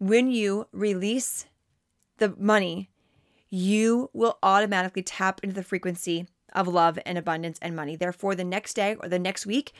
when 0.00 0.32
you 0.32 0.66
release 0.72 1.46
the 2.16 2.34
money, 2.38 2.90
you 3.50 4.10
will 4.12 4.38
automatically 4.42 5.02
tap 5.02 5.40
into 5.42 5.54
the 5.54 5.62
frequency 5.62 6.26
of 6.54 6.66
love 6.66 6.98
and 7.04 7.16
abundance 7.16 7.58
and 7.60 7.76
money. 7.76 7.96
Therefore, 7.96 8.34
the 8.34 8.42
next 8.42 8.74
day 8.74 8.96
or 9.00 9.08
the 9.08 9.18
next 9.18 9.46
week, 9.46 9.72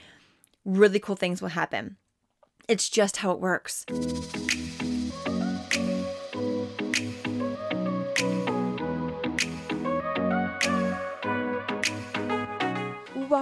really 0.64 1.00
cool 1.00 1.16
things 1.16 1.40
will 1.40 1.48
happen. 1.48 1.96
It's 2.68 2.88
just 2.88 3.18
how 3.18 3.32
it 3.32 3.40
works. 3.40 3.84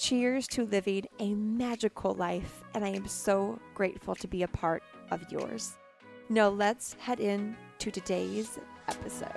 Cheers 0.00 0.46
to 0.48 0.64
living 0.64 1.04
a 1.18 1.34
magical 1.34 2.14
life, 2.14 2.64
and 2.72 2.82
I 2.82 2.88
am 2.88 3.06
so 3.06 3.58
grateful 3.74 4.14
to 4.14 4.26
be 4.26 4.42
a 4.42 4.48
part 4.48 4.82
of 5.10 5.20
yours. 5.30 5.76
Now, 6.30 6.48
let's 6.48 6.94
head 6.94 7.20
in 7.20 7.54
to 7.80 7.90
today's 7.90 8.58
episode. 8.88 9.28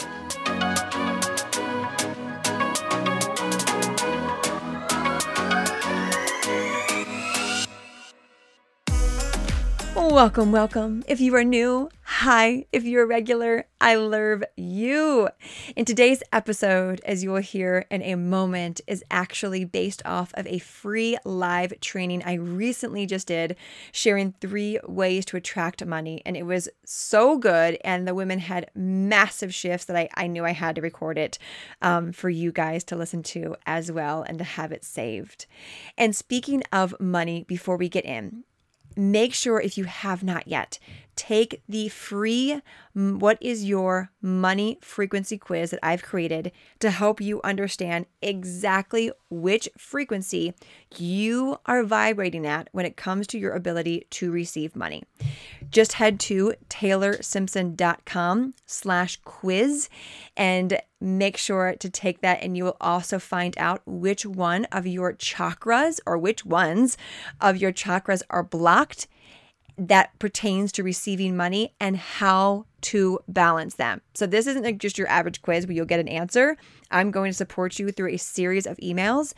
Welcome, 9.94 10.54
welcome. 10.54 11.04
If 11.10 11.20
you 11.20 11.36
are 11.36 11.44
new, 11.44 11.90
hi. 12.24 12.66
If 12.72 12.86
you're 12.86 13.04
a 13.04 13.06
regular, 13.06 13.66
I 13.82 13.96
love 13.96 14.46
you. 14.56 15.28
In 15.76 15.84
today's 15.84 16.24
episode, 16.32 17.02
as 17.04 17.22
you 17.22 17.32
will 17.32 17.42
hear 17.42 17.86
in 17.92 18.02
a 18.02 18.16
moment, 18.16 18.80
is 18.88 19.04
actually 19.12 19.66
based 19.66 20.02
off 20.06 20.32
of 20.36 20.48
a 20.48 20.60
free 20.60 21.18
live 21.26 21.78
training 21.82 22.24
I 22.24 22.36
recently 22.36 23.06
just 23.06 23.28
did, 23.28 23.58
sharing 23.92 24.32
three 24.40 24.80
ways 24.88 25.26
to 25.26 25.36
attract 25.36 25.86
money. 25.86 26.22
And 26.26 26.38
it 26.38 26.46
was 26.46 26.70
so 26.86 27.38
good. 27.38 27.78
And 27.84 28.08
the 28.08 28.16
women 28.16 28.40
had 28.40 28.72
massive 28.74 29.54
shifts 29.54 29.84
that 29.88 29.98
I, 29.98 30.08
I 30.16 30.28
knew 30.28 30.46
I 30.46 30.52
had 30.52 30.76
to 30.76 30.82
record 30.82 31.18
it 31.18 31.38
um, 31.82 32.14
for 32.14 32.30
you 32.30 32.54
guys 32.54 32.86
to 32.86 32.96
listen 32.96 33.22
to 33.24 33.58
as 33.66 33.92
well 33.92 34.24
and 34.24 34.38
to 34.38 34.46
have 34.46 34.72
it 34.72 34.86
saved. 34.86 35.46
And 35.98 36.16
speaking 36.16 36.64
of 36.72 36.96
money, 37.02 37.44
before 37.50 37.76
we 37.76 37.90
get 37.90 38.06
in, 38.06 38.46
make 38.96 39.34
sure 39.34 39.60
if 39.60 39.78
you 39.78 39.86
have 39.86 40.24
not 40.24 40.48
yet, 40.48 40.80
take 41.16 41.62
the 41.68 41.90
free 41.90 42.62
What 42.94 43.38
is 43.42 43.66
Your 43.66 44.12
Money 44.22 44.78
Frequency 44.82 45.38
quiz 45.38 45.72
that 45.72 45.80
I've 45.84 46.04
created 46.04 46.52
to 46.80 46.92
help 46.92 47.22
you 47.22 47.42
understand 47.44 48.06
exactly 48.22 49.12
which 49.30 49.70
frequency 49.78 50.54
you 50.98 51.58
are 51.66 51.84
vibrating 51.84 52.46
at 52.46 52.70
when 52.72 52.86
it 52.86 52.98
comes 52.98 53.28
to 53.28 53.40
your 53.40 53.54
ability 53.54 54.06
to 54.12 54.32
receive 54.32 54.76
money. 54.76 55.04
Just 55.70 55.94
head 55.94 56.20
to 56.22 56.54
taylorsimpson.com 56.70 58.54
slash 58.66 59.20
quiz 59.24 59.90
and 60.38 60.80
make 61.02 61.36
sure 61.36 61.76
to 61.80 61.90
take 61.90 62.22
that 62.22 62.42
and 62.42 62.56
you 62.56 62.64
will 62.64 62.78
also 62.80 63.20
find 63.20 63.58
out 63.58 63.82
which 63.86 64.26
one 64.26 64.66
of 64.66 64.88
your 64.88 65.14
chakras 65.14 66.00
or 66.06 66.18
which 66.18 66.46
ones 66.46 66.98
of 67.42 67.58
your 67.58 67.74
chakras 67.74 68.22
are 68.30 68.44
blocked 68.44 69.08
that 69.78 70.18
pertains 70.20 70.72
to 70.74 70.84
receiving 70.84 71.36
money 71.36 71.74
and 71.80 71.98
how 71.98 72.66
to 72.82 73.20
balance 73.28 73.76
them. 73.76 74.02
So, 74.14 74.26
this 74.26 74.48
isn't 74.48 74.64
like 74.64 74.78
just 74.78 74.98
your 74.98 75.08
average 75.08 75.42
quiz 75.42 75.66
where 75.66 75.76
you'll 75.76 75.86
get 75.86 76.00
an 76.00 76.08
answer. 76.08 76.58
I'm 76.92 77.12
going 77.12 77.32
to 77.32 77.38
support 77.38 77.80
you 77.80 77.92
through 77.92 78.14
a 78.14 78.18
series 78.18 78.68
of 78.68 78.78
emails 78.78 79.34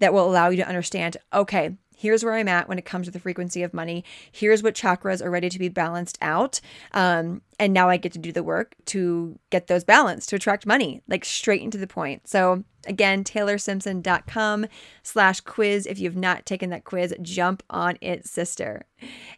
that 0.00 0.12
will 0.12 0.28
allow 0.28 0.48
you 0.48 0.56
to 0.58 0.68
understand 0.68 1.16
okay, 1.32 1.76
here's 1.98 2.24
where 2.24 2.34
I'm 2.34 2.48
at 2.48 2.68
when 2.68 2.78
it 2.78 2.84
comes 2.84 3.06
to 3.06 3.10
the 3.10 3.18
frequency 3.18 3.62
of 3.64 3.74
money. 3.74 4.04
Here's 4.30 4.62
what 4.62 4.74
chakras 4.74 5.20
are 5.20 5.30
ready 5.30 5.48
to 5.48 5.58
be 5.58 5.68
balanced 5.68 6.16
out. 6.22 6.60
Um, 6.92 7.42
and 7.58 7.72
now 7.72 7.88
I 7.88 7.96
get 7.96 8.12
to 8.12 8.18
do 8.18 8.30
the 8.30 8.44
work 8.44 8.76
to 8.86 9.36
get 9.50 9.66
those 9.66 9.82
balanced 9.82 10.28
to 10.28 10.36
attract 10.36 10.64
money, 10.64 11.02
like 11.08 11.24
straight 11.24 11.62
into 11.62 11.78
the 11.78 11.88
point. 11.88 12.28
So, 12.28 12.64
Again, 12.86 13.22
taylorsimpson.com 13.22 14.66
slash 15.02 15.40
quiz. 15.40 15.86
If 15.86 15.98
you've 15.98 16.16
not 16.16 16.46
taken 16.46 16.70
that 16.70 16.84
quiz, 16.84 17.14
jump 17.20 17.62
on 17.68 17.98
it, 18.00 18.26
sister. 18.26 18.86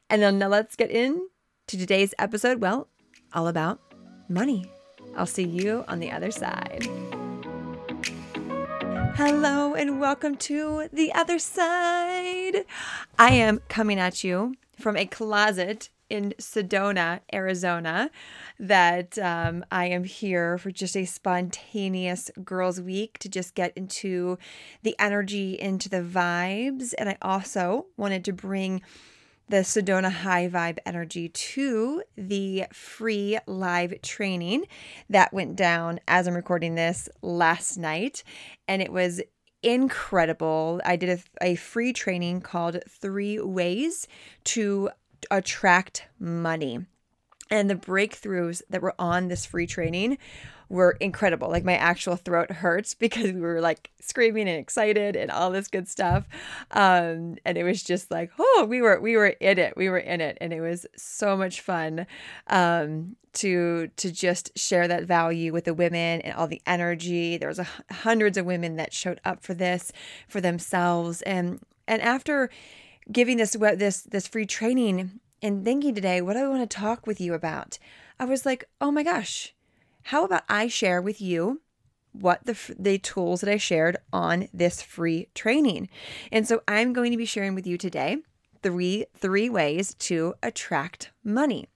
And 0.09 0.23
then 0.23 0.39
now 0.39 0.49
let's 0.49 0.77
get 0.77 0.91
in 0.91 1.29
to 1.67 1.77
today's 1.77 2.15
episode. 2.19 2.61
Well, 2.61 2.89
all 3.33 3.49
about 3.49 3.81
money. 4.29 4.71
I'll 5.17 5.27
see 5.27 5.47
you 5.47 5.85
on 5.89 5.99
the 5.99 6.13
other 6.13 6.31
side. 6.31 6.87
Hello 9.15 9.75
and 9.75 10.01
welcome 10.01 10.37
to 10.37 10.89
the 10.93 11.13
other 11.13 11.39
side. 11.39 12.65
I 13.19 13.33
am 13.33 13.61
coming 13.69 13.99
at 13.99 14.25
you 14.25 14.55
from 14.79 14.97
a 14.97 15.07
closet 15.07 15.91
in 16.09 16.35
Sedona, 16.39 17.21
Arizona, 17.33 18.11
that 18.59 19.19
um, 19.19 19.65
I 19.71 19.87
am 19.87 20.05
here 20.05 20.59
for 20.59 20.71
just 20.71 20.97
a 20.97 21.05
spontaneous 21.05 22.31
girls' 22.45 22.81
week 22.81 23.19
to 23.21 23.29
just 23.29 23.55
get 23.55 23.73
into 23.77 24.39
the 24.83 24.97
energy, 24.99 25.59
into 25.59 25.89
the 25.89 26.03
vibes. 26.03 26.93
And 26.99 27.09
I 27.09 27.17
also 27.23 27.87
wanted 27.97 28.25
to 28.27 28.33
bring 28.33 28.83
the 29.51 29.59
Sedona 29.59 30.13
High 30.13 30.49
Vibe 30.49 30.79
energy 30.87 31.29
to 31.29 32.05
the 32.17 32.67
free 32.73 33.37
live 33.49 34.01
training 34.01 34.67
that 35.09 35.33
went 35.33 35.57
down 35.57 35.99
as 36.07 36.29
I'm 36.29 36.35
recording 36.35 36.77
this 36.77 37.09
last 37.21 37.77
night. 37.77 38.23
And 38.69 38.81
it 38.81 38.93
was 38.93 39.21
incredible. 39.65 40.81
I 40.85 40.95
did 40.95 41.19
a, 41.43 41.45
a 41.45 41.55
free 41.57 41.93
training 41.93 42.43
called 42.43 42.79
Three 42.89 43.41
Ways 43.41 44.07
to 44.45 44.91
attract 45.33 46.07
money. 46.21 46.87
And 47.51 47.69
the 47.69 47.75
breakthroughs 47.75 48.63
that 48.71 48.83
were 48.83 48.95
on 49.01 49.27
this 49.27 49.47
free 49.47 49.67
training 49.67 50.19
were 50.71 50.93
incredible. 51.01 51.51
Like 51.51 51.65
my 51.65 51.77
actual 51.77 52.17
throat 52.17 52.51
hurts 52.51 52.95
because 52.99 53.33
we 53.33 53.41
were 53.41 53.61
like 53.61 53.91
screaming 54.01 54.49
and 54.49 54.59
excited 54.59 55.17
and 55.17 55.31
all 55.31 55.51
this 55.51 55.69
good 55.69 55.89
stuff. 55.89 56.27
Um, 56.71 57.37
and 57.45 57.59
it 57.59 57.65
was 57.65 57.83
just 57.83 58.11
like, 58.11 58.31
oh, 58.39 58.67
we 58.67 58.81
were 58.81 58.99
we 59.01 59.17
were 59.17 59.27
in 59.27 59.59
it. 59.59 59.77
We 59.77 59.91
were 59.91 59.99
in 59.99 60.23
it, 60.23 60.39
and 60.41 60.53
it 60.55 60.61
was 60.61 60.87
so 60.97 61.37
much 61.37 61.61
fun 61.61 62.07
um, 62.47 63.17
to 63.35 63.89
to 63.97 64.11
just 64.11 64.57
share 64.57 64.89
that 64.89 65.05
value 65.05 65.53
with 65.53 65.65
the 65.65 65.75
women 65.75 66.23
and 66.23 66.35
all 66.35 66.47
the 66.47 66.63
energy. 66.67 67.37
There 67.37 67.49
was 67.49 67.59
a, 67.59 67.67
hundreds 67.91 68.39
of 68.39 68.47
women 68.47 68.77
that 68.77 68.95
showed 68.95 69.21
up 69.25 69.43
for 69.43 69.53
this 69.53 69.93
for 70.29 70.41
themselves, 70.41 71.21
and 71.23 71.61
and 71.87 72.01
after 72.01 72.49
giving 73.11 73.37
this 73.37 73.57
this 73.77 74.03
this 74.03 74.29
free 74.29 74.47
training 74.47 75.19
and 75.43 75.65
thinking 75.65 75.95
today 75.95 76.21
what 76.21 76.35
do 76.35 76.41
I 76.41 76.49
want 76.49 76.69
to 76.69 76.77
talk 76.77 77.07
with 77.07 77.21
you 77.21 77.35
about. 77.35 77.79
I 78.21 78.25
was 78.27 78.47
like, 78.47 78.65
"Oh 78.81 78.93
my 78.93 79.03
gosh. 79.03 79.55
How 80.05 80.25
about 80.25 80.45
I 80.49 80.69
share 80.69 81.01
with 81.01 81.21
you 81.21 81.61
what 82.13 82.45
the 82.45 82.57
the 82.79 82.99
tools 82.99 83.41
that 83.41 83.51
I 83.51 83.57
shared 83.57 83.97
on 84.13 84.49
this 84.53 84.83
free 84.83 85.29
training?" 85.35 85.89
And 86.33 86.47
so 86.47 86.63
I'm 86.67 86.93
going 86.93 87.13
to 87.13 87.19
be 87.19 87.25
sharing 87.25 87.55
with 87.55 87.67
you 87.67 87.79
today 87.79 88.19
three 88.63 89.07
three 89.17 89.49
ways 89.49 89.95
to 89.95 90.35
attract 90.43 91.11
money. 91.25 91.69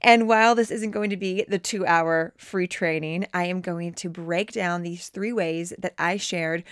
And 0.00 0.28
while 0.28 0.54
this 0.54 0.70
isn't 0.70 0.92
going 0.92 1.10
to 1.10 1.16
be 1.16 1.44
the 1.48 1.58
2-hour 1.58 2.34
free 2.38 2.68
training, 2.68 3.26
I 3.34 3.46
am 3.46 3.60
going 3.60 3.92
to 3.94 4.08
break 4.08 4.52
down 4.52 4.82
these 4.82 5.08
three 5.08 5.32
ways 5.32 5.72
that 5.78 5.94
I 5.98 6.16
shared 6.16 6.62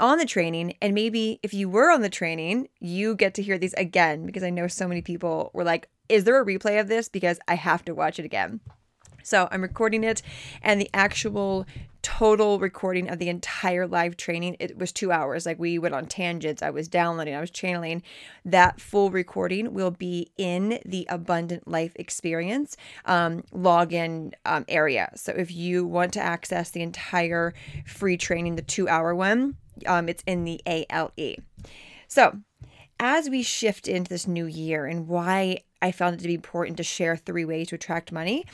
on 0.00 0.18
the 0.18 0.26
training. 0.26 0.74
And 0.80 0.94
maybe 0.94 1.38
if 1.42 1.54
you 1.54 1.68
were 1.68 1.90
on 1.90 2.02
the 2.02 2.10
training, 2.10 2.68
you 2.80 3.14
get 3.14 3.34
to 3.34 3.42
hear 3.42 3.58
these 3.58 3.74
again 3.74 4.26
because 4.26 4.42
I 4.42 4.50
know 4.50 4.66
so 4.66 4.88
many 4.88 5.02
people 5.02 5.50
were 5.54 5.64
like, 5.64 5.88
is 6.08 6.24
there 6.24 6.40
a 6.40 6.44
replay 6.44 6.80
of 6.80 6.88
this? 6.88 7.08
Because 7.08 7.38
I 7.46 7.54
have 7.54 7.84
to 7.84 7.94
watch 7.94 8.18
it 8.18 8.24
again. 8.24 8.60
So 9.22 9.48
I'm 9.50 9.62
recording 9.62 10.04
it, 10.04 10.22
and 10.62 10.80
the 10.80 10.90
actual 10.94 11.66
total 12.02 12.58
recording 12.58 13.08
of 13.08 13.18
the 13.18 13.28
entire 13.28 13.86
live 13.86 14.16
training. 14.16 14.56
It 14.58 14.76
was 14.76 14.92
two 14.92 15.12
hours. 15.12 15.46
Like 15.46 15.58
we 15.58 15.78
went 15.78 15.94
on 15.94 16.06
tangents. 16.06 16.62
I 16.62 16.70
was 16.70 16.88
downloading, 16.88 17.34
I 17.34 17.40
was 17.40 17.50
channeling. 17.50 18.02
That 18.44 18.80
full 18.80 19.10
recording 19.10 19.72
will 19.72 19.92
be 19.92 20.30
in 20.36 20.80
the 20.84 21.06
Abundant 21.08 21.68
Life 21.68 21.92
Experience 21.96 22.76
um, 23.04 23.44
login 23.54 24.32
um, 24.44 24.64
area. 24.68 25.12
So 25.14 25.32
if 25.32 25.52
you 25.52 25.86
want 25.86 26.12
to 26.14 26.20
access 26.20 26.70
the 26.70 26.82
entire 26.82 27.54
free 27.86 28.16
training, 28.16 28.56
the 28.56 28.62
two 28.62 28.88
hour 28.88 29.14
one, 29.14 29.56
um, 29.86 30.08
it's 30.08 30.24
in 30.26 30.44
the 30.44 30.60
ALE. 30.66 31.36
So 32.08 32.38
as 32.98 33.30
we 33.30 33.42
shift 33.42 33.88
into 33.88 34.08
this 34.08 34.26
new 34.26 34.46
year 34.46 34.86
and 34.86 35.08
why 35.08 35.58
I 35.80 35.92
found 35.92 36.14
it 36.14 36.20
to 36.22 36.28
be 36.28 36.34
important 36.34 36.76
to 36.76 36.82
share 36.82 37.16
three 37.16 37.44
ways 37.44 37.68
to 37.68 37.76
attract 37.76 38.12
money, 38.12 38.44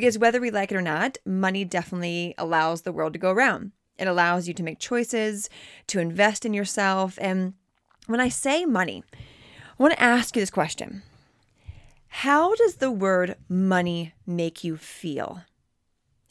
because 0.00 0.16
whether 0.16 0.40
we 0.40 0.50
like 0.50 0.72
it 0.72 0.76
or 0.76 0.80
not, 0.82 1.18
money 1.26 1.62
definitely 1.62 2.34
allows 2.38 2.82
the 2.82 2.92
world 2.92 3.12
to 3.12 3.18
go 3.18 3.32
around. 3.32 3.72
It 3.98 4.08
allows 4.08 4.48
you 4.48 4.54
to 4.54 4.62
make 4.62 4.78
choices, 4.78 5.50
to 5.88 6.00
invest 6.00 6.46
in 6.46 6.54
yourself. 6.54 7.18
And 7.20 7.52
when 8.06 8.18
I 8.18 8.30
say 8.30 8.64
money, 8.64 9.04
I 9.12 9.82
want 9.82 9.92
to 9.92 10.02
ask 10.02 10.34
you 10.34 10.40
this 10.40 10.48
question 10.48 11.02
How 12.08 12.54
does 12.54 12.76
the 12.76 12.90
word 12.90 13.36
money 13.46 14.14
make 14.26 14.64
you 14.64 14.78
feel? 14.78 15.42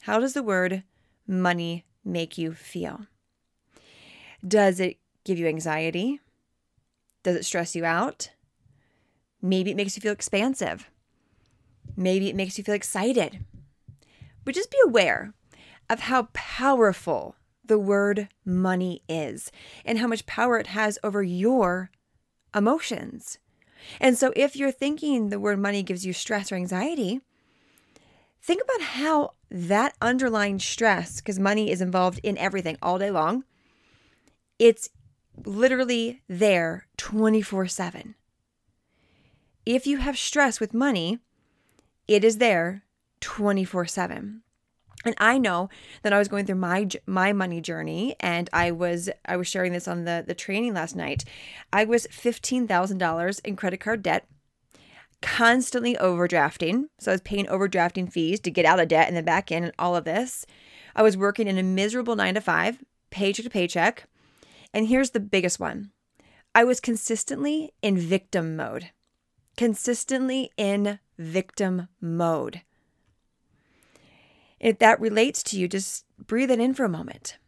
How 0.02 0.18
does 0.18 0.32
the 0.32 0.42
word 0.42 0.82
money 1.28 1.84
make 2.04 2.36
you 2.36 2.52
feel? 2.52 3.06
Does 4.44 4.80
it 4.80 4.98
give 5.22 5.38
you 5.38 5.46
anxiety? 5.46 6.18
Does 7.22 7.36
it 7.36 7.44
stress 7.44 7.76
you 7.76 7.84
out? 7.84 8.32
Maybe 9.40 9.70
it 9.70 9.76
makes 9.76 9.96
you 9.96 10.00
feel 10.00 10.12
expansive. 10.12 10.90
Maybe 11.96 12.28
it 12.28 12.34
makes 12.34 12.58
you 12.58 12.64
feel 12.64 12.74
excited. 12.74 13.44
But 14.44 14.54
just 14.54 14.70
be 14.70 14.78
aware 14.84 15.32
of 15.88 16.00
how 16.00 16.28
powerful 16.32 17.36
the 17.64 17.78
word 17.78 18.28
money 18.44 19.02
is 19.08 19.50
and 19.84 19.98
how 19.98 20.06
much 20.06 20.26
power 20.26 20.58
it 20.58 20.68
has 20.68 20.98
over 21.02 21.22
your 21.22 21.90
emotions. 22.54 23.38
And 24.00 24.16
so, 24.16 24.32
if 24.36 24.56
you're 24.56 24.72
thinking 24.72 25.28
the 25.28 25.40
word 25.40 25.58
money 25.58 25.82
gives 25.82 26.04
you 26.04 26.12
stress 26.12 26.52
or 26.52 26.56
anxiety, 26.56 27.20
think 28.42 28.62
about 28.62 28.82
how 28.82 29.34
that 29.50 29.94
underlying 30.02 30.58
stress, 30.58 31.20
because 31.20 31.38
money 31.38 31.70
is 31.70 31.80
involved 31.80 32.20
in 32.22 32.36
everything 32.38 32.76
all 32.82 32.98
day 32.98 33.10
long, 33.10 33.44
it's 34.58 34.90
literally 35.44 36.22
there 36.28 36.86
24 36.98 37.66
7. 37.68 38.14
If 39.64 39.86
you 39.86 39.98
have 39.98 40.18
stress 40.18 40.60
with 40.60 40.74
money, 40.74 41.18
it 42.08 42.24
is 42.24 42.38
there 42.38 42.82
24 43.20 43.86
7 43.86 44.42
and 45.04 45.14
i 45.18 45.38
know 45.38 45.68
that 46.02 46.12
i 46.12 46.18
was 46.18 46.28
going 46.28 46.46
through 46.46 46.54
my 46.54 46.88
my 47.06 47.32
money 47.32 47.60
journey 47.60 48.14
and 48.20 48.48
i 48.52 48.70
was 48.70 49.08
i 49.26 49.36
was 49.36 49.48
sharing 49.48 49.72
this 49.72 49.88
on 49.88 50.04
the 50.04 50.24
the 50.26 50.34
training 50.34 50.74
last 50.74 50.94
night. 50.94 51.24
I 51.72 51.84
was 51.84 52.06
$15000 52.08 53.40
in 53.44 53.56
credit 53.56 53.80
card 53.80 54.02
debt 54.02 54.26
constantly 55.22 55.96
overdrafting. 55.96 56.84
So 56.98 57.10
i 57.10 57.14
was 57.14 57.20
paying 57.20 57.46
overdrafting 57.46 58.12
fees 58.12 58.40
to 58.40 58.50
get 58.50 58.64
out 58.64 58.80
of 58.80 58.88
debt 58.88 59.08
and 59.08 59.16
then 59.16 59.24
back 59.24 59.52
in 59.52 59.64
and 59.64 59.72
all 59.78 59.96
of 59.96 60.04
this. 60.04 60.46
I 60.96 61.02
was 61.02 61.16
working 61.16 61.46
in 61.46 61.58
a 61.58 61.62
miserable 61.62 62.16
9 62.16 62.34
to 62.34 62.40
5 62.40 62.78
paycheck 63.10 63.44
to 63.44 63.50
paycheck. 63.50 64.04
And 64.72 64.86
here's 64.86 65.10
the 65.10 65.20
biggest 65.20 65.60
one. 65.60 65.90
I 66.54 66.64
was 66.64 66.80
consistently 66.80 67.72
in 67.82 67.98
victim 67.98 68.56
mode. 68.56 68.90
Consistently 69.56 70.50
in 70.56 71.00
victim 71.18 71.88
mode 72.00 72.62
if 74.60 74.78
that 74.78 75.00
relates 75.00 75.42
to 75.44 75.58
you, 75.58 75.66
just 75.66 76.04
breathe 76.26 76.50
it 76.50 76.60
in 76.60 76.74
for 76.74 76.84
a 76.84 76.88
moment. 76.88 77.38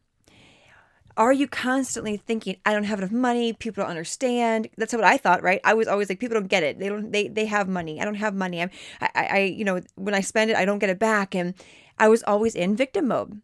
Are 1.15 1.33
you 1.33 1.47
constantly 1.47 2.17
thinking, 2.17 2.57
I 2.65 2.73
don't 2.73 2.85
have 2.85 2.99
enough 2.99 3.13
money, 3.13 3.53
people 3.53 3.83
don't 3.83 3.91
understand? 3.91 4.69
That's 4.79 4.95
what 4.95 5.05
I 5.05 5.19
thought, 5.19 5.43
right? 5.43 5.61
I 5.63 5.75
was 5.75 5.87
always 5.87 6.09
like, 6.09 6.19
people 6.19 6.39
don't 6.39 6.49
get 6.49 6.63
it. 6.63 6.79
They 6.79 6.89
don't 6.89 7.13
they 7.13 7.29
they 7.29 7.45
have 7.45 7.69
money. 7.69 8.01
I 8.01 8.07
don't 8.07 8.15
have 8.15 8.35
money. 8.35 8.63
I'm 8.63 8.71
I, 9.01 9.11
I 9.31 9.39
you 9.41 9.65
know, 9.65 9.83
when 9.97 10.15
I 10.15 10.23
spend 10.23 10.51
it, 10.51 10.57
I 10.57 10.65
don't 10.65 10.79
get 10.79 10.89
it 10.89 10.99
back. 10.99 11.35
And 11.35 11.53
I 11.99 12.09
was 12.09 12.23
always 12.23 12.55
in 12.55 12.77
victim 12.77 13.09
mode. 13.09 13.43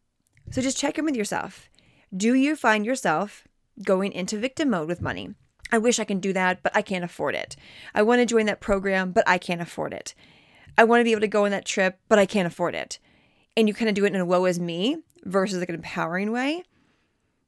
So 0.51 0.63
just 0.63 0.79
check 0.79 0.97
in 0.97 1.05
with 1.05 1.15
yourself. 1.15 1.69
Do 2.17 2.33
you 2.33 2.57
find 2.57 2.87
yourself 2.87 3.47
going 3.85 4.13
into 4.13 4.39
victim 4.39 4.71
mode 4.71 4.89
with 4.89 5.03
money? 5.03 5.35
I 5.71 5.77
wish 5.77 5.99
I 5.99 6.05
can 6.05 6.21
do 6.21 6.33
that, 6.33 6.63
but 6.63 6.75
I 6.75 6.81
can't 6.81 7.05
afford 7.05 7.35
it. 7.35 7.55
I 7.95 8.01
want 8.01 8.21
to 8.21 8.27
join 8.27 8.47
that 8.47 8.61
program, 8.61 9.13
but 9.13 9.25
I 9.29 9.37
can't 9.37 9.61
afford 9.61 9.93
it. 9.93 10.15
I 10.79 10.85
want 10.85 11.01
to 11.01 11.05
be 11.05 11.13
able 11.13 11.21
to 11.21 11.29
go 11.29 11.45
on 11.45 11.51
that 11.51 11.67
trip, 11.67 11.99
but 12.09 12.19
I 12.19 12.25
can't 12.25 12.47
afford 12.47 12.75
it 12.75 12.99
and 13.59 13.67
you 13.67 13.75
kind 13.75 13.89
of 13.89 13.97
do 13.97 14.05
it 14.05 14.15
in 14.15 14.21
a 14.21 14.25
woe 14.25 14.45
is 14.45 14.61
me 14.61 14.99
versus 15.25 15.59
like 15.59 15.69
an 15.69 15.75
empowering 15.75 16.31
way, 16.31 16.63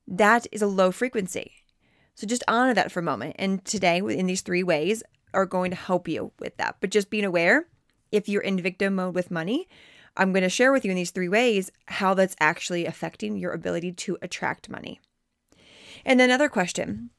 that 0.08 0.44
is 0.50 0.60
a 0.60 0.66
low 0.66 0.90
frequency. 0.90 1.52
So 2.16 2.26
just 2.26 2.42
honor 2.48 2.74
that 2.74 2.90
for 2.90 2.98
a 2.98 3.04
moment. 3.04 3.36
And 3.38 3.64
today, 3.64 3.98
in 3.98 4.26
these 4.26 4.40
three 4.40 4.64
ways, 4.64 5.04
are 5.32 5.46
going 5.46 5.70
to 5.70 5.76
help 5.76 6.08
you 6.08 6.32
with 6.40 6.56
that. 6.56 6.78
But 6.80 6.90
just 6.90 7.10
being 7.10 7.24
aware 7.24 7.68
if 8.10 8.28
you're 8.28 8.42
in 8.42 8.60
victim 8.60 8.96
mode 8.96 9.14
with 9.14 9.30
money, 9.30 9.68
I'm 10.16 10.32
going 10.32 10.42
to 10.42 10.48
share 10.48 10.72
with 10.72 10.84
you 10.84 10.90
in 10.90 10.96
these 10.96 11.12
three 11.12 11.28
ways 11.28 11.70
how 11.86 12.14
that's 12.14 12.34
actually 12.40 12.86
affecting 12.86 13.36
your 13.36 13.52
ability 13.52 13.92
to 13.92 14.18
attract 14.20 14.68
money. 14.68 15.00
And 16.04 16.18
then 16.18 16.28
another 16.28 16.48
question 16.48 17.10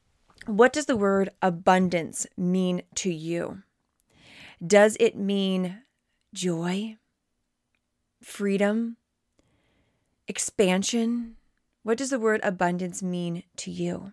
What 0.44 0.74
does 0.74 0.84
the 0.84 0.98
word 0.98 1.30
abundance 1.40 2.26
mean 2.36 2.82
to 2.96 3.10
you? 3.10 3.62
Does 4.64 4.98
it 5.00 5.16
mean 5.16 5.78
joy? 6.34 6.98
Freedom, 8.22 8.96
expansion. 10.28 11.36
What 11.82 11.98
does 11.98 12.10
the 12.10 12.18
word 12.18 12.40
abundance 12.42 13.02
mean 13.02 13.42
to 13.56 13.70
you? 13.70 14.12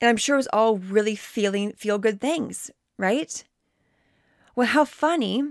And 0.00 0.08
I'm 0.08 0.16
sure 0.16 0.36
it 0.36 0.38
was 0.38 0.48
all 0.52 0.78
really 0.78 1.16
feeling 1.16 1.72
feel 1.72 1.98
good 1.98 2.20
things, 2.20 2.70
right? 2.98 3.44
Well, 4.54 4.66
how 4.66 4.84
funny 4.84 5.42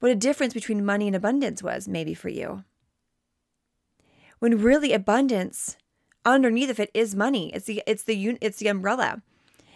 what 0.00 0.12
a 0.12 0.16
difference 0.16 0.54
between 0.54 0.84
money 0.84 1.06
and 1.08 1.16
abundance 1.16 1.62
was 1.62 1.88
maybe 1.88 2.14
for 2.14 2.28
you. 2.28 2.64
When 4.38 4.62
really 4.62 4.92
abundance 4.92 5.76
underneath 6.24 6.70
of 6.70 6.78
it 6.78 6.90
is 6.94 7.14
money. 7.14 7.52
It's 7.54 7.66
the 7.66 7.82
it's 7.86 8.04
the 8.04 8.38
it's 8.40 8.58
the 8.58 8.68
umbrella. 8.68 9.22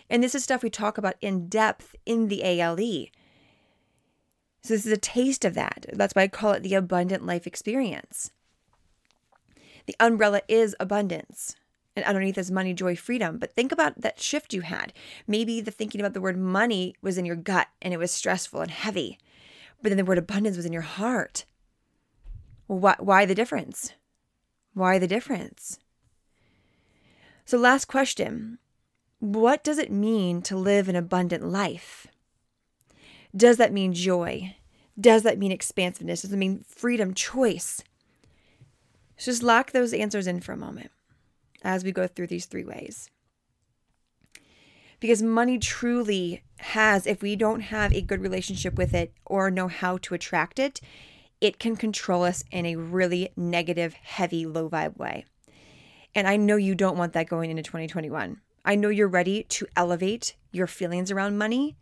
And 0.09 0.23
this 0.23 0.35
is 0.35 0.45
stuff 0.45 0.63
we 0.63 0.71
talk 0.71 0.99
about 0.99 1.15
in 1.21 1.49
depth 1.49 1.97
in 2.05 2.29
the 2.29 2.43
ALE. 2.43 3.07
So, 4.63 4.75
this 4.75 4.87
is 4.87 4.93
a 4.93 4.97
taste 4.97 5.45
of 5.45 5.55
that. 5.55 5.87
That's 5.93 6.15
why 6.15 6.23
I 6.23 6.29
call 6.29 6.53
it 6.53 6.63
the 6.63 6.75
abundant 6.75 7.27
life 7.27 7.47
experience. 7.47 8.31
The 9.87 9.97
umbrella 9.99 10.43
is 10.47 10.77
abundance, 10.79 11.57
and 11.97 12.05
underneath 12.05 12.39
is 12.39 12.51
money, 12.51 12.73
joy, 12.73 12.95
freedom. 12.95 13.39
But 13.39 13.53
think 13.55 13.73
about 13.73 14.01
that 14.01 14.21
shift 14.21 14.55
you 14.55 14.61
had. 14.61 14.93
Maybe 15.27 15.61
the 15.61 15.73
thinking 15.73 16.01
about 16.01 16.15
the 16.15 16.21
word 16.21 16.39
money 16.39 16.95
was 17.03 17.19
in 17.19 17.25
your 17.25 17.37
gut 17.37 17.69
and 17.81 17.93
it 17.93 17.99
was 17.99 18.13
stressful 18.13 18.61
and 18.61 18.71
heavy, 18.71 19.19
but 19.83 19.89
then 19.89 19.99
the 19.99 20.05
word 20.05 20.19
abundance 20.19 20.57
was 20.57 20.67
in 20.67 20.73
your 20.73 20.83
heart. 20.83 21.45
Why, 22.69 22.95
why 23.01 23.27
the 23.27 23.35
difference? 23.35 23.93
Why 24.75 24.99
the 24.99 25.09
difference? 25.09 25.81
So, 27.45 27.59
last 27.59 27.87
question 27.87 28.59
What 29.19 29.65
does 29.65 29.79
it 29.79 29.91
mean 29.91 30.41
to 30.43 30.57
live 30.57 30.89
an 30.89 30.97
abundant 30.97 31.45
life? 31.45 32.07
Does 33.35 33.57
that 33.57 33.73
mean 33.73 33.93
joy? 33.93 34.57
Does 35.01 35.23
that 35.23 35.39
mean 35.39 35.53
expansiveness? 35.53 36.23
Does 36.23 36.33
it 36.33 36.37
mean 36.37 36.65
freedom, 36.69 37.15
choice? 37.15 37.83
So 39.17 39.31
just 39.31 39.43
lock 39.43 39.73
those 39.73 39.95
answers 39.95 40.27
in 40.27 40.41
for 40.41 40.53
a 40.53 40.57
moment 40.57 40.91
as 41.63 41.85
we 41.85 41.93
go 41.93 42.07
through 42.07 42.27
these 42.27 42.47
three 42.47 42.65
ways. 42.65 43.09
Because 45.01 45.23
money 45.23 45.59
truly 45.59 46.43
has, 46.59 47.07
if 47.07 47.23
we 47.23 47.35
don't 47.35 47.61
have 47.61 47.93
a 47.93 48.03
good 48.03 48.21
relationship 48.21 48.75
with 48.75 48.95
it 48.95 49.13
or 49.25 49.51
know 49.51 49.69
how 49.69 49.99
to 49.99 50.15
attract 50.15 50.59
it, 50.59 50.81
it 51.41 51.59
can 51.59 51.75
control 51.75 52.23
us 52.23 52.45
in 52.53 52.67
a 52.67 52.77
really 52.77 53.33
negative, 53.37 53.95
heavy, 53.95 54.47
low 54.47 54.69
vibe 54.69 54.97
way. 54.97 55.25
And 56.15 56.29
I 56.29 56.37
know 56.37 56.57
you 56.57 56.75
don't 56.75 56.97
want 56.97 57.15
that 57.15 57.29
going 57.29 57.51
into 57.51 57.63
2021. 57.63 58.41
I 58.65 58.75
know 58.77 58.91
you're 58.91 59.09
ready 59.09 59.43
to 59.45 59.67
elevate 59.77 60.37
your 60.53 60.69
feelings 60.69 61.11
around 61.11 61.39
money 61.39 61.77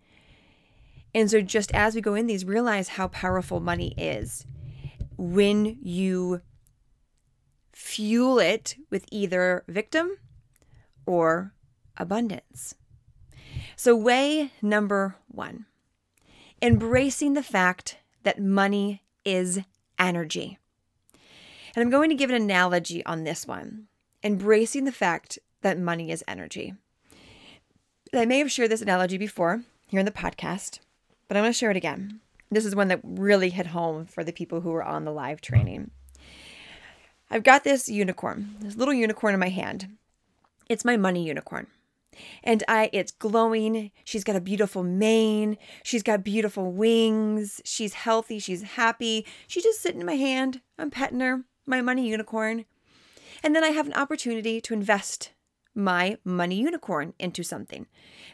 and 1.15 1.31
so, 1.31 1.41
just 1.41 1.73
as 1.73 1.95
we 1.95 2.01
go 2.01 2.15
in 2.15 2.27
these, 2.27 2.45
realize 2.45 2.89
how 2.89 3.09
powerful 3.09 3.61
money 3.61 3.95
is 3.97 4.47
when 5.17 5.79
you 5.83 6.41
fuel 7.73 8.39
it 8.39 8.77
with 8.91 9.05
either 9.11 9.65
victim 9.69 10.17
or 11.07 11.53
abundance. 11.97 12.75
So, 13.77 13.97
way 13.97 14.53
number 14.63 15.17
one 15.29 15.67
embracing 16.63 17.33
the 17.33 17.43
fact 17.43 17.97
that 18.23 18.41
money 18.41 19.03
is 19.25 19.61
energy. 19.99 20.59
And 21.75 21.83
I'm 21.83 21.91
going 21.91 22.11
to 22.11 22.17
give 22.17 22.31
an 22.31 22.37
analogy 22.37 23.05
on 23.07 23.25
this 23.25 23.47
one 23.47 23.87
embracing 24.23 24.85
the 24.85 24.93
fact 24.93 25.39
that 25.63 25.79
money 25.79 26.11
is 26.11 26.23
energy. 26.29 26.75
I 28.13 28.27
may 28.27 28.39
have 28.39 28.51
shared 28.51 28.71
this 28.71 28.83
analogy 28.83 29.17
before 29.17 29.63
here 29.87 30.01
in 30.01 30.07
the 30.07 30.13
podcast, 30.13 30.81
but 31.31 31.37
I'm 31.37 31.45
going 31.45 31.53
to 31.53 31.57
share 31.57 31.71
it 31.71 31.77
again. 31.77 32.19
This 32.51 32.65
is 32.65 32.75
one 32.75 32.89
that 32.89 32.99
really 33.05 33.51
hit 33.51 33.69
home 33.69 34.05
for 34.05 34.25
the 34.25 34.33
people 34.33 34.63
who 34.63 34.71
were 34.71 34.83
on 34.83 35.05
the 35.05 35.13
live 35.13 35.41
training. 35.41 35.93
I've 37.31 37.45
got 37.45 37.63
this 37.63 37.89
unicorn, 37.89 38.57
this 38.59 38.75
little 38.75 38.93
unicorn 38.93 39.35
in 39.35 39.39
my 39.39 39.49
hand. 39.49 39.97
It's 40.69 40.85
my 40.85 40.97
money 40.97 41.25
unicorn. 41.25 41.69
And 42.43 42.65
I 42.67 42.91
it's 42.93 43.13
glowing. 43.13 43.93
She's 44.03 44.25
got 44.25 44.35
a 44.35 44.41
beautiful 44.41 44.83
mane. 44.83 45.57
She's 45.85 46.03
got 46.03 46.25
beautiful 46.25 46.73
wings. 46.73 47.61
She's 47.65 47.95
healthy. 47.95 48.41
She's 48.41 48.63
happy. 48.63 49.25
She's 49.47 49.63
just 49.63 49.81
sitting 49.81 50.01
in 50.01 50.07
my 50.07 50.17
hand. 50.17 50.63
I'm 50.81 50.91
petting 50.91 51.21
her, 51.21 51.45
my 51.65 51.81
money 51.81 52.09
unicorn. 52.09 52.65
And 53.45 53.55
then 53.55 53.63
I 53.63 53.69
have 53.69 53.87
an 53.87 53.95
opportunity 53.95 54.61
to 54.63 54.75
invest 54.75 55.31
my 55.77 56.19
money 56.25 56.57
unicorn 56.57 57.15
into 57.21 57.45
something. 57.45 57.87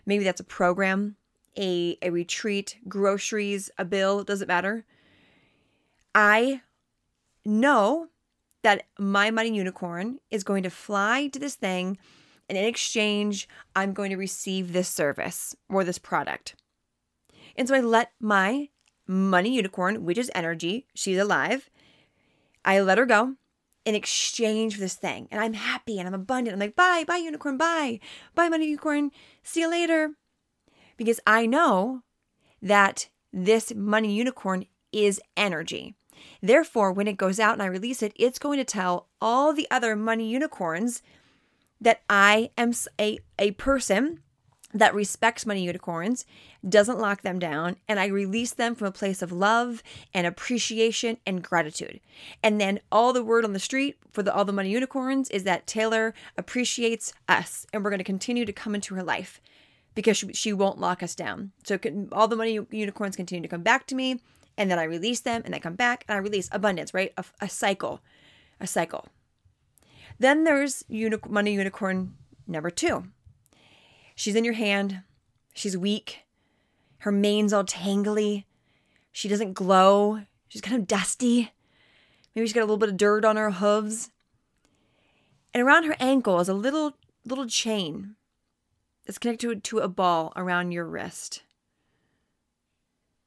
Maybe 0.07 0.25
that's 0.25 0.41
a 0.41 0.45
program, 0.45 1.17
a, 1.59 1.97
a 2.03 2.11
retreat, 2.11 2.79
groceries, 2.89 3.71
a 3.79 3.85
bill, 3.85 4.25
doesn't 4.25 4.49
matter. 4.49 4.85
I 6.15 6.63
know 7.45 8.09
that 8.63 8.87
my 8.99 9.31
money 9.31 9.55
unicorn 9.55 10.19
is 10.31 10.45
going 10.45 10.63
to 10.65 10.71
fly 10.71 11.29
to 11.29 11.39
this 11.39 11.55
thing 11.55 11.99
and 12.49 12.57
in 12.57 12.65
exchange, 12.65 13.49
I'm 13.75 13.93
going 13.93 14.11
to 14.11 14.17
receive 14.17 14.73
this 14.73 14.89
service 14.89 15.57
or 15.69 15.85
this 15.85 15.99
product. 15.99 16.55
And 17.57 17.67
so 17.67 17.75
I 17.75 17.81
let 17.81 18.13
my 18.21 18.69
money 19.07 19.55
unicorn, 19.55 20.05
which 20.05 20.19
is 20.19 20.31
energy, 20.35 20.87
she's 20.95 21.19
alive, 21.19 21.71
I 22.65 22.81
let 22.81 22.99
her 22.99 23.07
go 23.07 23.35
in 23.85 23.95
exchange 23.95 24.75
for 24.75 24.81
this 24.81 24.95
thing. 24.95 25.29
And 25.31 25.41
I'm 25.41 25.55
happy 25.55 25.99
and 25.99 26.09
I'm 26.09 26.15
abundant. 26.15 26.55
I'm 26.55 26.61
like, 26.61 26.75
bye, 26.75 27.05
bye, 27.07 27.17
unicorn, 27.17 27.57
bye, 27.57 28.01
bye, 28.35 28.49
money 28.49 28.67
unicorn, 28.67 29.11
see 29.43 29.61
you 29.61 29.71
later. 29.71 30.11
Because 30.97 31.21
I 31.27 31.47
know 31.47 32.03
that 32.63 33.09
this 33.33 33.75
money 33.75 34.15
unicorn 34.15 34.67
is 34.93 35.21
energy. 35.37 35.95
Therefore, 36.41 36.93
when 36.93 37.09
it 37.09 37.19
goes 37.19 37.39
out 37.39 37.55
and 37.55 37.63
I 37.63 37.67
release 37.67 38.03
it, 38.03 38.13
it's 38.17 38.39
going 38.39 38.59
to 38.59 38.65
tell 38.65 39.09
all 39.21 39.53
the 39.53 39.69
other 39.71 39.95
money 39.95 40.29
unicorns 40.29 41.03
that 41.81 42.01
I 42.09 42.51
am 42.57 42.73
a, 42.99 43.19
a 43.39 43.51
person 43.53 44.21
that 44.73 44.95
respects 44.95 45.47
money 45.47 45.65
unicorns, 45.65 46.27
doesn't 46.69 46.99
lock 46.99 47.23
them 47.23 47.39
down, 47.39 47.77
and 47.89 48.01
I 48.01 48.07
release 48.07 48.53
them 48.53 48.75
from 48.75 48.89
a 48.89 48.93
place 48.93 49.23
of 49.23 49.33
love 49.33 49.83
and 50.13 50.27
appreciation 50.27 51.19
and 51.27 51.43
gratitude. 51.43 52.01
And 52.43 52.61
then 52.61 52.81
all 52.91 53.13
the 53.13 53.25
word 53.25 53.45
on 53.45 53.53
the 53.53 53.59
street 53.59 53.97
for 54.13 54.23
the, 54.23 54.35
all 54.35 54.45
the 54.45 54.53
money 54.53 54.71
unicorns 54.71 55.31
is 55.31 55.45
that 55.45 55.67
Taylor 55.67 56.15
appreciates 56.37 57.13
us, 57.29 57.67
and 57.73 57.85
we're 57.85 57.91
going 57.91 57.99
to 57.99 58.05
continue 58.05 58.45
to 58.45 58.53
come 58.53 58.75
into 58.75 58.95
her 58.95 59.03
life 59.03 59.41
because 59.97 60.17
she, 60.17 60.33
she 60.35 60.53
won't 60.53 60.79
lock 60.79 61.03
us 61.03 61.17
down. 61.17 61.51
So 61.65 61.77
can, 61.79 62.09
all 62.13 62.29
the 62.29 62.37
money 62.37 62.61
unicorns 62.71 63.17
continue 63.17 63.43
to 63.43 63.49
come 63.49 63.65
back 63.65 63.89
to 63.89 63.97
me, 63.97 64.21
and 64.57 64.71
then 64.71 64.79
I 64.79 64.85
release 64.85 65.21
them, 65.21 65.43
and 65.45 65.53
they 65.53 65.59
come 65.59 65.75
back, 65.75 66.05
and 66.07 66.15
I 66.15 66.21
release 66.21 66.49
abundance. 66.53 66.95
Right, 66.95 67.13
a, 67.17 67.25
a 67.41 67.49
cycle, 67.49 68.01
a 68.61 68.69
cycle. 68.69 69.09
Then 70.21 70.45
there's 70.45 70.85
uni- 70.87 71.17
money 71.29 71.55
unicorn 71.55 72.15
number 72.47 72.71
two. 72.71 73.09
She's 74.15 74.37
in 74.37 74.45
your 74.45 74.55
hand. 74.55 75.03
She's 75.55 75.77
weak. 75.77 76.21
Her 76.99 77.13
mane's 77.13 77.53
all 77.53 77.65
tangly. 77.65 78.45
She 79.13 79.29
doesn't 79.29 79.55
glow. 79.55 80.21
She's 80.49 80.61
kind 80.61 80.77
of 80.77 80.87
dusty. 80.87 81.53
Maybe 82.35 82.47
she's 82.47 82.53
got 82.53 82.61
a 82.61 82.69
little 82.69 82.77
bit 82.77 82.91
of 82.91 82.97
dirt 82.97 83.25
on 83.25 83.37
her 83.37 83.51
hooves. 83.51 84.11
And 85.55 85.63
around 85.63 85.85
her 85.85 85.97
ankle 85.99 86.39
is 86.41 86.51
a 86.51 86.55
little 86.55 86.99
little 87.25 87.47
chain 87.47 88.15
that's 89.07 89.19
connected 89.19 89.65
to 89.65 89.79
a 89.79 89.89
ball 89.89 90.33
around 90.37 90.73
your 90.73 90.85
wrist. 90.85 91.43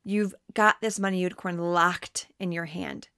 You've 0.04 0.36
got 0.54 0.82
this 0.82 1.00
money 1.00 1.22
unicorn 1.22 1.58
locked 1.58 2.28
in 2.40 2.52
your 2.52 2.66
hand. 2.66 3.10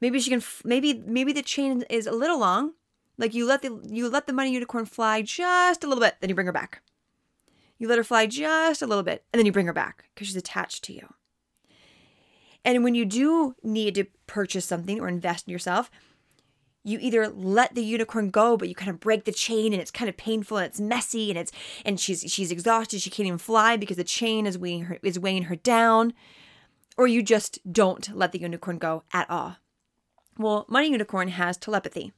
Maybe 0.00 0.20
she 0.20 0.30
can 0.30 0.42
maybe 0.64 1.02
maybe 1.06 1.32
the 1.32 1.42
chain 1.42 1.84
is 1.88 2.06
a 2.06 2.12
little 2.12 2.38
long 2.38 2.72
like 3.16 3.34
you 3.34 3.46
let 3.46 3.62
the 3.62 3.80
you 3.88 4.08
let 4.08 4.26
the 4.26 4.32
money 4.32 4.52
unicorn 4.52 4.86
fly 4.86 5.22
just 5.22 5.84
a 5.84 5.86
little 5.86 6.02
bit, 6.02 6.16
then 6.20 6.28
you 6.28 6.34
bring 6.34 6.46
her 6.46 6.52
back. 6.52 6.82
You 7.78 7.88
let 7.88 7.98
her 7.98 8.04
fly 8.04 8.26
just 8.26 8.82
a 8.82 8.86
little 8.86 9.02
bit, 9.02 9.24
and 9.32 9.38
then 9.38 9.46
you 9.46 9.52
bring 9.52 9.66
her 9.66 9.72
back 9.72 10.04
because 10.14 10.28
she's 10.28 10.36
attached 10.36 10.84
to 10.84 10.92
you. 10.92 11.14
And 12.64 12.82
when 12.82 12.94
you 12.94 13.04
do 13.04 13.54
need 13.62 13.94
to 13.96 14.06
purchase 14.26 14.64
something 14.64 15.00
or 15.00 15.08
invest 15.08 15.46
in 15.46 15.52
yourself, 15.52 15.90
you 16.84 16.98
either 17.00 17.28
let 17.28 17.74
the 17.74 17.82
unicorn 17.82 18.30
go, 18.30 18.56
but 18.56 18.68
you 18.68 18.74
kind 18.74 18.90
of 18.90 19.00
break 19.00 19.24
the 19.24 19.32
chain 19.32 19.72
and 19.72 19.80
it's 19.80 19.90
kind 19.90 20.08
of 20.08 20.16
painful 20.16 20.58
and 20.58 20.66
it's 20.66 20.80
messy 20.80 21.30
and 21.30 21.38
it's 21.38 21.50
and 21.84 21.98
she's 21.98 22.20
she's 22.28 22.52
exhausted, 22.52 23.00
she 23.00 23.10
can't 23.10 23.26
even 23.26 23.38
fly 23.38 23.76
because 23.76 23.96
the 23.96 24.04
chain 24.04 24.46
is 24.46 24.58
weighing 24.58 24.84
her 24.84 24.98
is 25.02 25.18
weighing 25.18 25.44
her 25.44 25.56
down, 25.56 26.12
or 26.96 27.06
you 27.06 27.22
just 27.22 27.58
don't 27.70 28.14
let 28.14 28.32
the 28.32 28.40
unicorn 28.40 28.78
go 28.78 29.02
at 29.12 29.28
all. 29.30 29.56
Well, 30.38 30.66
Money 30.68 30.90
Unicorn 30.90 31.28
has 31.28 31.56
telepathy. 31.56 32.12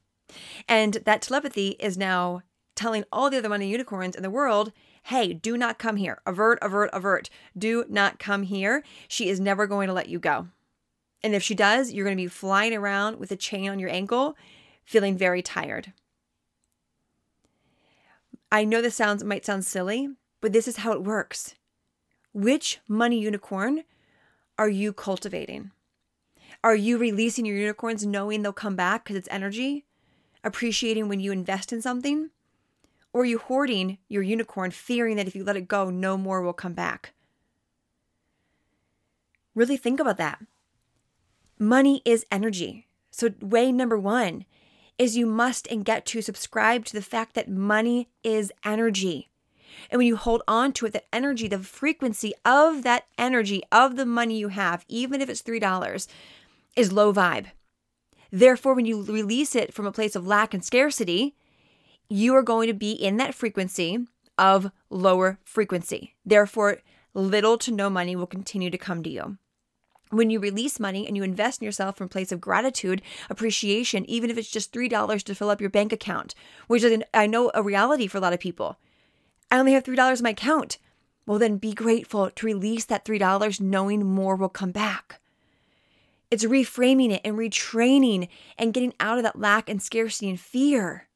And 0.67 0.95
that 1.05 1.21
telepathy 1.21 1.75
is 1.79 1.97
now 1.97 2.41
telling 2.75 3.03
all 3.11 3.29
the 3.29 3.37
other 3.37 3.49
money 3.49 3.69
unicorns 3.69 4.15
in 4.15 4.23
the 4.23 4.29
world, 4.29 4.71
hey, 5.03 5.33
do 5.33 5.57
not 5.57 5.79
come 5.79 5.95
here. 5.97 6.21
Avert, 6.25 6.59
avert, 6.61 6.89
avert. 6.93 7.29
Do 7.57 7.85
not 7.89 8.19
come 8.19 8.43
here. 8.43 8.83
She 9.07 9.29
is 9.29 9.39
never 9.39 9.67
going 9.67 9.87
to 9.87 9.93
let 9.93 10.09
you 10.09 10.19
go. 10.19 10.47
And 11.23 11.33
if 11.33 11.41
she 11.41 11.55
does, 11.55 11.91
you're 11.91 12.05
going 12.05 12.15
to 12.15 12.23
be 12.23 12.27
flying 12.27 12.73
around 12.73 13.17
with 13.17 13.31
a 13.31 13.35
chain 13.35 13.69
on 13.69 13.79
your 13.79 13.89
ankle, 13.89 14.35
feeling 14.87 15.15
very 15.15 15.43
tired. 15.43 15.93
I 18.51 18.63
know 18.63 18.81
this 18.81 18.95
sounds 18.95 19.23
might 19.23 19.45
sound 19.45 19.65
silly, 19.65 20.09
but 20.41 20.51
this 20.51 20.67
is 20.67 20.77
how 20.77 20.93
it 20.93 21.03
works. 21.03 21.53
Which 22.33 22.79
money 22.87 23.19
unicorn 23.19 23.83
are 24.57 24.69
you 24.69 24.93
cultivating? 24.93 25.69
Are 26.63 26.75
you 26.75 26.97
releasing 26.97 27.45
your 27.45 27.57
unicorns 27.57 28.03
knowing 28.03 28.41
they'll 28.41 28.53
come 28.53 28.75
back 28.75 29.03
because 29.03 29.17
it's 29.17 29.27
energy? 29.29 29.85
appreciating 30.47 31.07
when 31.07 31.19
you 31.19 31.31
invest 31.31 31.71
in 31.71 31.81
something? 31.81 32.31
Or 33.13 33.21
are 33.21 33.25
you 33.25 33.37
hoarding 33.37 33.97
your 34.07 34.23
unicorn, 34.23 34.71
fearing 34.71 35.15
that 35.17 35.27
if 35.27 35.35
you 35.35 35.43
let 35.43 35.57
it 35.57 35.67
go, 35.67 35.89
no 35.89 36.17
more 36.17 36.41
will 36.41 36.53
come 36.53 36.73
back? 36.73 37.13
Really 39.53 39.77
think 39.77 39.99
about 39.99 40.17
that. 40.17 40.39
Money 41.59 42.01
is 42.05 42.25
energy. 42.31 42.87
So, 43.11 43.31
way 43.41 43.71
number 43.71 43.97
one 43.97 44.45
is 44.97 45.17
you 45.17 45.25
must 45.25 45.67
and 45.67 45.85
get 45.85 46.05
to 46.07 46.21
subscribe 46.21 46.85
to 46.85 46.93
the 46.93 47.01
fact 47.01 47.35
that 47.35 47.49
money 47.49 48.09
is 48.23 48.51
energy. 48.65 49.29
And 49.91 49.99
when 49.99 50.07
you 50.07 50.15
hold 50.15 50.41
on 50.47 50.73
to 50.73 50.87
it, 50.87 50.93
that 50.93 51.05
energy, 51.13 51.47
the 51.47 51.59
frequency 51.59 52.33
of 52.43 52.83
that 52.83 53.05
energy, 53.17 53.61
of 53.71 53.95
the 53.95 54.05
money 54.05 54.37
you 54.37 54.47
have, 54.49 54.85
even 54.87 55.21
if 55.21 55.29
it's 55.29 55.41
$3, 55.41 56.07
is 56.75 56.91
low 56.91 57.13
vibe. 57.13 57.47
Therefore, 58.31 58.73
when 58.73 58.85
you 58.85 59.03
release 59.03 59.55
it 59.55 59.73
from 59.73 59.85
a 59.85 59.91
place 59.91 60.15
of 60.15 60.27
lack 60.27 60.53
and 60.53 60.63
scarcity, 60.63 61.35
you 62.09 62.35
are 62.35 62.43
going 62.43 62.67
to 62.67 62.73
be 62.73 62.91
in 62.91 63.17
that 63.17 63.35
frequency 63.35 63.99
of 64.37 64.71
lower 64.89 65.39
frequency. 65.43 66.15
Therefore, 66.25 66.79
little 67.13 67.57
to 67.59 67.71
no 67.71 67.89
money 67.89 68.15
will 68.15 68.27
continue 68.27 68.69
to 68.69 68.77
come 68.77 69.03
to 69.03 69.09
you. 69.09 69.37
When 70.09 70.29
you 70.29 70.39
release 70.39 70.79
money 70.79 71.05
and 71.05 71.17
you 71.17 71.23
invest 71.23 71.61
in 71.61 71.65
yourself 71.65 71.97
from 71.97 72.05
a 72.05 72.09
place 72.09 72.31
of 72.31 72.39
gratitude, 72.39 73.01
appreciation, 73.29 74.09
even 74.09 74.29
if 74.29 74.37
it's 74.37 74.49
just 74.49 74.73
$3 74.73 75.23
to 75.23 75.35
fill 75.35 75.49
up 75.49 75.59
your 75.59 75.69
bank 75.69 75.91
account, 75.91 76.33
which 76.67 76.83
is, 76.83 77.03
I 77.13 77.27
know, 77.27 77.51
a 77.53 77.61
reality 77.61 78.07
for 78.07 78.17
a 78.17 78.21
lot 78.21 78.33
of 78.33 78.39
people. 78.39 78.77
I 79.51 79.59
only 79.59 79.73
have 79.73 79.83
$3 79.83 80.17
in 80.17 80.23
my 80.23 80.29
account. 80.29 80.77
Well, 81.25 81.39
then 81.39 81.57
be 81.57 81.73
grateful 81.73 82.29
to 82.29 82.45
release 82.45 82.85
that 82.85 83.03
$3 83.03 83.59
knowing 83.59 84.05
more 84.05 84.35
will 84.35 84.49
come 84.49 84.71
back. 84.71 85.19
It's 86.31 86.45
reframing 86.45 87.11
it 87.11 87.21
and 87.23 87.37
retraining 87.37 88.27
and 88.57 88.73
getting 88.73 88.93
out 88.99 89.17
of 89.17 89.23
that 89.23 89.39
lack 89.39 89.69
and 89.69 89.81
scarcity 89.81 90.29
and 90.29 90.39
fear. 90.39 91.07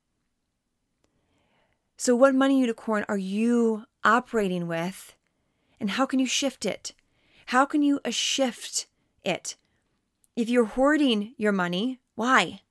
So, 1.97 2.15
what 2.15 2.33
money 2.33 2.59
unicorn 2.59 3.05
are 3.07 3.17
you 3.17 3.85
operating 4.03 4.67
with? 4.67 5.15
And 5.79 5.91
how 5.91 6.05
can 6.05 6.19
you 6.19 6.25
shift 6.25 6.65
it? 6.65 6.93
How 7.51 7.65
can 7.65 7.81
you 7.81 7.99
uh, 8.05 8.11
shift 8.11 8.87
it? 9.25 9.57
If 10.37 10.47
you're 10.47 10.63
hoarding 10.63 11.33
your 11.35 11.51
money, 11.51 11.99
why? 12.15 12.61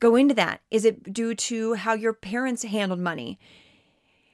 Go 0.00 0.16
into 0.16 0.32
that. 0.36 0.62
Is 0.70 0.86
it 0.86 1.12
due 1.12 1.34
to 1.34 1.74
how 1.74 1.92
your 1.92 2.14
parents 2.14 2.62
handled 2.62 3.00
money? 3.00 3.38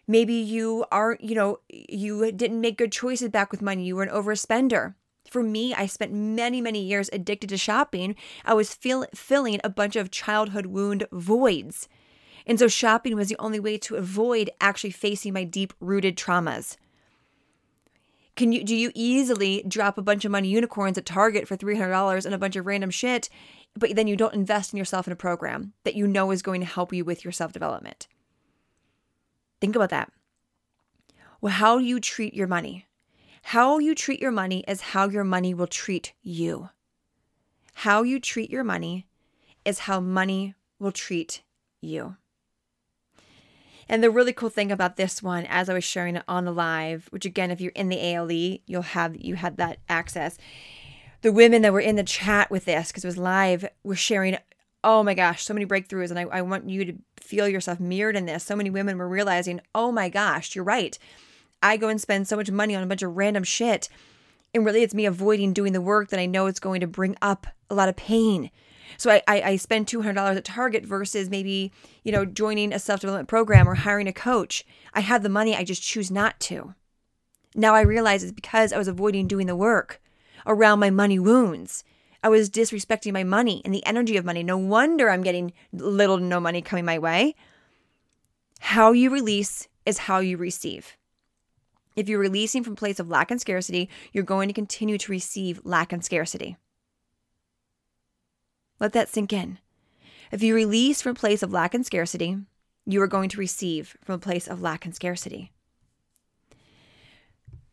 Maybe 0.07 0.35
you 0.35 0.85
are, 0.92 1.19
you 1.19 1.35
know, 1.35 1.59
you 1.69 2.30
didn't 2.30 2.61
make 2.61 2.78
good 2.78 2.92
choices 2.92 3.28
back 3.30 3.50
with 3.50 3.61
money. 3.61 3.83
You 3.83 3.97
were 3.97 4.04
an 4.04 4.14
overspender. 4.14 4.95
For 5.28 5.42
me, 5.42 5.75
I 5.75 5.87
spent 5.87 6.12
many, 6.12 6.61
many 6.61 6.85
years 6.85 7.11
addicted 7.12 7.49
to 7.49 7.57
shopping. 7.57 8.14
I 8.45 8.54
was 8.54 8.73
feel, 8.73 9.04
filling 9.16 9.61
a 9.64 9.69
bunch 9.69 9.97
of 9.97 10.12
childhood 10.12 10.66
wound 10.66 11.09
voids. 11.11 11.88
And 12.47 12.57
so 12.57 12.69
shopping 12.69 13.16
was 13.16 13.30
the 13.30 13.40
only 13.40 13.59
way 13.59 13.78
to 13.78 13.97
avoid 13.97 14.50
actually 14.61 14.92
facing 14.92 15.33
my 15.33 15.42
deep 15.42 15.73
rooted 15.80 16.16
traumas. 16.16 16.76
Can 18.40 18.52
you 18.52 18.64
do 18.64 18.75
you 18.75 18.90
easily 18.94 19.62
drop 19.68 19.99
a 19.99 20.02
bunch 20.02 20.25
of 20.25 20.30
money 20.30 20.49
unicorns 20.49 20.97
at 20.97 21.04
Target 21.04 21.47
for 21.47 21.59
$300 21.59 22.25
and 22.25 22.35
a 22.35 22.38
bunch 22.38 22.56
of 22.56 22.64
random 22.64 22.88
shit, 22.88 23.28
but 23.76 23.94
then 23.94 24.06
you 24.06 24.16
don't 24.16 24.32
invest 24.32 24.73
in 24.73 24.78
yourself 24.78 25.06
in 25.06 25.12
a 25.12 25.16
program 25.16 25.75
that 25.85 25.94
you 25.94 26.06
know 26.06 26.30
is 26.30 26.40
going 26.40 26.62
to 26.62 26.66
help 26.66 26.90
you 26.90 27.04
with 27.04 27.23
your 27.23 27.32
self-development? 27.32 28.09
Think 29.61 29.76
about 29.76 29.90
that. 29.90 30.11
Well, 31.42 31.52
how 31.52 31.76
you 31.76 32.00
treat 32.00 32.32
your 32.32 32.47
money? 32.47 32.87
How 33.42 33.76
you 33.76 33.94
treat 33.94 34.23
your 34.23 34.30
money 34.30 34.64
is 34.66 34.80
how 34.80 35.11
your 35.11 35.25
money 35.25 35.52
will 35.52 35.66
treat 35.66 36.14
you. 36.23 36.70
How 37.75 38.04
you 38.04 38.18
treat 38.18 38.49
your 38.49 38.64
money 38.64 39.06
is 39.66 39.80
how 39.80 40.00
money 40.00 40.54
will 40.78 40.92
treat 40.92 41.42
you. 41.82 42.16
And 43.90 44.04
the 44.04 44.11
really 44.11 44.32
cool 44.32 44.50
thing 44.50 44.70
about 44.70 44.94
this 44.94 45.20
one, 45.20 45.47
as 45.47 45.68
I 45.68 45.75
was 45.75 45.82
sharing 45.82 46.14
it 46.14 46.23
on 46.28 46.44
the 46.44 46.52
live, 46.52 47.09
which 47.11 47.25
again, 47.25 47.50
if 47.50 47.61
you're 47.61 47.73
in 47.73 47.88
the 47.88 47.99
ALE, 47.99 48.61
you'll 48.64 48.82
have 48.82 49.16
you 49.16 49.35
had 49.35 49.56
that 49.56 49.78
access. 49.88 50.38
The 51.23 51.32
women 51.32 51.62
that 51.62 51.73
were 51.73 51.80
in 51.80 51.97
the 51.97 52.04
chat 52.04 52.52
with 52.52 52.66
this, 52.66 52.92
because 52.92 53.02
it 53.02 53.09
was 53.09 53.18
live, 53.18 53.68
were 53.82 53.97
sharing, 53.97 54.38
oh 54.85 55.02
my 55.02 55.14
gosh, 55.14 55.42
so 55.42 55.52
many 55.52 55.66
breakthroughs. 55.66 56.11
And 56.11 56.20
I, 56.20 56.23
I 56.23 56.40
want 56.42 56.70
you 56.70 56.85
to 56.85 56.94
feel 57.18 57.49
yourself 57.49 57.80
mirrored 57.80 58.14
in 58.14 58.26
this. 58.26 58.44
So 58.44 58.54
many 58.54 58.70
women 58.70 58.97
were 58.97 59.09
realizing, 59.09 59.61
oh 59.75 59.90
my 59.90 60.09
gosh, 60.09 60.54
you're 60.54 60.64
right. 60.64 60.97
I 61.61 61.76
go 61.76 61.88
and 61.88 62.00
spend 62.00 62.28
so 62.28 62.37
much 62.37 62.49
money 62.49 62.76
on 62.76 62.85
a 62.85 62.87
bunch 62.87 63.02
of 63.02 63.16
random 63.16 63.42
shit. 63.42 63.88
And 64.54 64.64
really, 64.64 64.85
it's 64.85 64.94
me 64.94 65.04
avoiding 65.04 65.52
doing 65.52 65.73
the 65.73 65.80
work 65.80 66.11
that 66.11 66.20
I 66.20 66.26
know 66.26 66.47
it's 66.47 66.61
going 66.61 66.80
to 66.80 66.87
bring 66.87 67.16
up 67.20 67.49
a 67.68 67.75
lot 67.75 67.88
of 67.88 67.97
pain 67.97 68.52
so 68.97 69.11
I, 69.11 69.23
I, 69.26 69.42
I 69.42 69.56
spend 69.56 69.87
$200 69.87 70.37
at 70.37 70.44
Target 70.44 70.85
versus 70.85 71.30
maybe, 71.30 71.73
you 72.02 72.12
know, 72.12 72.25
joining 72.25 72.73
a 72.73 72.78
self 72.78 73.00
development 73.00 73.28
program 73.28 73.68
or 73.68 73.75
hiring 73.75 74.09
a 74.09 74.12
coach. 74.12 74.64
I 74.94 75.00
have 75.00 75.23
the 75.23 75.28
money, 75.28 75.56
I 75.56 75.64
just 75.64 75.82
choose 75.82 76.11
not 76.11 76.38
to. 76.40 76.75
Now 77.54 77.75
I 77.75 77.80
realize 77.82 78.23
it's 78.23 78.32
because 78.32 78.73
I 78.73 78.78
was 78.78 78.88
avoiding 78.88 79.26
doing 79.26 79.47
the 79.47 79.56
work 79.56 80.00
around 80.47 80.78
my 80.78 80.90
money 80.90 81.18
wounds. 81.18 81.85
I 82.23 82.28
was 82.28 82.50
disrespecting 82.50 83.12
my 83.12 83.25
money 83.25 83.62
and 83.64 83.73
the 83.73 83.85
energy 83.87 84.16
of 84.16 84.25
money. 84.25 84.42
No 84.42 84.59
wonder 84.59 85.11
I'm 85.11 85.23
getting 85.23 85.52
little 85.73 86.18
to 86.18 86.25
no 86.25 86.38
money 86.38 86.61
coming 86.62 86.85
my 86.85 86.99
way. 86.99 87.35
How 88.61 88.92
you 88.92 89.11
release 89.11 89.68
is 89.87 89.99
how 89.99 90.18
you 90.18 90.37
receive. 90.37 90.97
If 91.97 92.09
you're 92.09 92.20
releasing 92.20 92.62
from 92.62 92.76
place 92.76 93.00
of 93.00 93.09
lack 93.09 93.30
and 93.30 93.40
scarcity, 93.40 93.88
you're 94.12 94.23
going 94.23 94.49
to 94.49 94.54
continue 94.54 94.99
to 94.99 95.12
receive 95.12 95.61
lack 95.64 95.92
and 95.92 96.04
scarcity. 96.04 96.56
Let 98.80 98.94
that 98.94 99.08
sink 99.08 99.32
in. 99.32 99.58
If 100.32 100.42
you 100.42 100.54
release 100.54 101.02
from 101.02 101.12
a 101.12 101.14
place 101.14 101.42
of 101.42 101.52
lack 101.52 101.75
and 101.75 101.84
scarcity, 101.84 102.38
you 102.87 103.02
are 103.02 103.06
going 103.06 103.28
to 103.28 103.38
receive 103.38 103.96
from 104.02 104.14
a 104.14 104.18
place 104.18 104.49
of 104.49 104.62
lack 104.62 104.84
and 104.84 104.94
scarcity. 104.94 105.52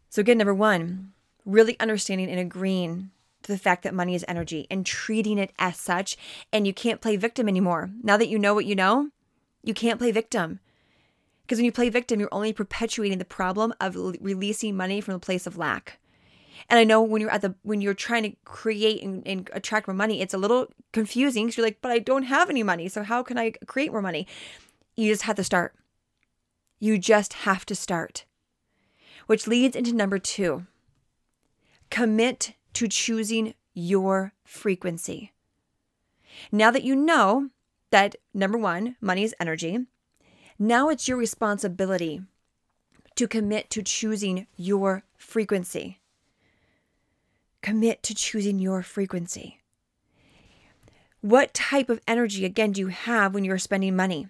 So, 0.10 0.22
again, 0.22 0.38
number 0.38 0.54
one, 0.54 1.14
really 1.46 1.80
understanding 1.80 2.30
and 2.30 2.40
agreeing 2.40 3.12
to 3.44 3.52
the 3.52 3.58
fact 3.58 3.84
that 3.84 3.94
money 3.94 4.16
is 4.16 4.26
energy 4.28 4.68
and 4.70 4.86
treating 4.86 5.38
it 5.38 5.54
as 5.58 5.78
such. 5.78 6.18
And 6.52 6.68
you 6.68 6.74
can't 6.74 7.02
play 7.02 7.16
victim 7.16 7.48
anymore. 7.48 7.90
Now 8.04 8.18
that 8.18 8.30
you 8.30 8.38
know 8.38 8.54
what 8.54 8.66
you 8.66 8.76
know, 8.76 9.10
you 9.64 9.74
can't 9.74 10.00
play 10.00 10.12
victim. 10.12 10.60
Because 11.44 11.60
when 11.60 11.66
you 11.66 11.72
play 11.72 11.90
victim, 11.90 12.20
you're 12.20 12.34
only 12.34 12.52
perpetuating 12.52 13.20
the 13.20 13.26
problem 13.26 13.74
of 13.80 13.96
releasing 14.20 14.76
money 14.76 15.00
from 15.00 15.14
a 15.14 15.20
place 15.20 15.48
of 15.48 15.58
lack. 15.58 16.00
And 16.70 16.80
I 16.80 16.84
know 16.84 17.02
when 17.02 17.22
you're 17.22 17.32
at 17.32 17.42
the 17.42 17.56
when 17.64 17.82
you're 17.82 17.94
trying 17.94 18.24
to 18.24 18.36
create 18.46 19.04
and, 19.04 19.26
and 19.28 19.50
attract 19.54 19.88
more 19.88 19.96
money, 19.96 20.22
it's 20.22 20.34
a 20.34 20.38
little 20.38 20.68
confusing 20.92 21.46
because 21.46 21.58
you're 21.58 21.66
like, 21.66 21.82
but 21.82 21.92
I 21.92 22.00
don't 22.00 22.24
have 22.24 22.50
any 22.50 22.64
money. 22.64 22.88
So 22.90 23.04
how 23.04 23.24
can 23.24 23.38
I 23.38 23.52
create 23.66 23.92
more 23.92 24.02
money? 24.02 24.28
You 24.96 25.12
just 25.12 25.24
have 25.24 25.36
to 25.36 25.44
start. 25.44 25.76
You 26.80 26.98
just 26.98 27.34
have 27.34 27.66
to 27.68 27.76
start. 27.76 28.26
Which 29.28 29.48
leads 29.48 29.76
into 29.76 29.94
number 29.94 30.20
two. 30.20 30.66
Commit 31.90 32.54
to 32.74 32.88
choosing 32.88 33.54
your 33.74 34.34
frequency. 34.44 35.34
Now 36.52 36.72
that 36.72 36.84
you 36.84 36.96
know 36.96 37.50
that 37.92 38.16
number 38.34 38.58
one, 38.58 38.96
money 39.02 39.24
is 39.24 39.36
energy, 39.40 39.80
now 40.60 40.90
it's 40.90 41.08
your 41.08 41.18
responsibility 41.18 42.22
to 43.16 43.28
commit 43.28 43.70
to 43.72 43.82
choosing 43.82 44.48
your 44.56 45.04
frequency. 45.18 46.00
Commit 47.62 48.04
to 48.04 48.16
choosing 48.16 48.60
your 48.60 48.82
frequency. 48.82 49.60
What 51.22 51.54
type 51.54 51.90
of 51.90 52.02
energy, 52.08 52.46
again, 52.46 52.72
do 52.72 52.82
you 52.82 52.88
have 52.88 53.34
when 53.34 53.44
you're 53.44 53.58
spending 53.58 53.96
money? 53.96 54.28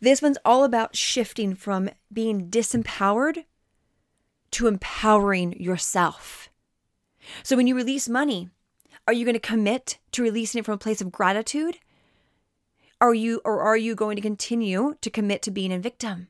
This 0.00 0.20
one's 0.20 0.38
all 0.44 0.64
about 0.64 0.96
shifting 0.96 1.54
from 1.54 1.90
being 2.12 2.50
disempowered 2.50 3.44
to 4.52 4.66
empowering 4.66 5.60
yourself. 5.60 6.48
So 7.42 7.56
when 7.56 7.66
you 7.66 7.74
release 7.74 8.08
money, 8.08 8.50
are 9.06 9.12
you 9.12 9.24
going 9.24 9.34
to 9.34 9.40
commit 9.40 9.98
to 10.12 10.22
releasing 10.22 10.58
it 10.58 10.64
from 10.64 10.74
a 10.74 10.78
place 10.78 11.00
of 11.00 11.12
gratitude? 11.12 11.78
Are 13.00 13.14
you 13.14 13.40
or 13.44 13.60
are 13.60 13.76
you 13.76 13.94
going 13.94 14.16
to 14.16 14.22
continue 14.22 14.96
to 15.00 15.10
commit 15.10 15.42
to 15.42 15.50
being 15.50 15.72
a 15.72 15.78
victim? 15.78 16.28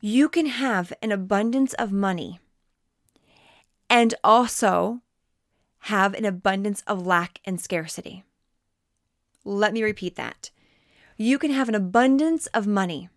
You 0.00 0.28
can 0.28 0.46
have 0.46 0.92
an 1.02 1.12
abundance 1.12 1.74
of 1.74 1.92
money 1.92 2.40
and 3.90 4.14
also 4.22 5.00
have 5.80 6.14
an 6.14 6.24
abundance 6.24 6.82
of 6.86 7.06
lack 7.06 7.40
and 7.44 7.60
scarcity. 7.60 8.24
Let 9.44 9.72
me 9.72 9.82
repeat 9.82 10.16
that. 10.16 10.50
You 11.16 11.38
can 11.38 11.50
have 11.50 11.68
an 11.68 11.74
abundance 11.74 12.46
of 12.48 12.66
money 12.66 13.08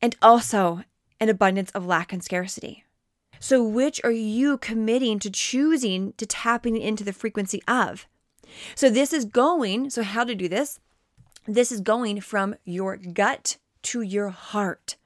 and 0.00 0.16
also 0.22 0.84
an 1.18 1.28
abundance 1.28 1.70
of 1.72 1.86
lack 1.86 2.12
and 2.12 2.22
scarcity. 2.22 2.84
So, 3.38 3.62
which 3.64 4.00
are 4.04 4.10
you 4.10 4.58
committing 4.58 5.18
to 5.20 5.30
choosing 5.30 6.12
to 6.18 6.26
tapping 6.26 6.76
into 6.76 7.04
the 7.04 7.12
frequency 7.12 7.62
of? 7.66 8.06
So, 8.74 8.90
this 8.90 9.12
is 9.12 9.24
going, 9.24 9.90
so 9.90 10.02
how 10.02 10.24
to 10.24 10.34
do 10.34 10.48
this? 10.48 10.78
This 11.46 11.72
is 11.72 11.80
going 11.80 12.20
from 12.20 12.54
your 12.64 12.96
gut 12.96 13.56
to 13.82 14.02
your 14.02 14.28
heart. 14.28 14.96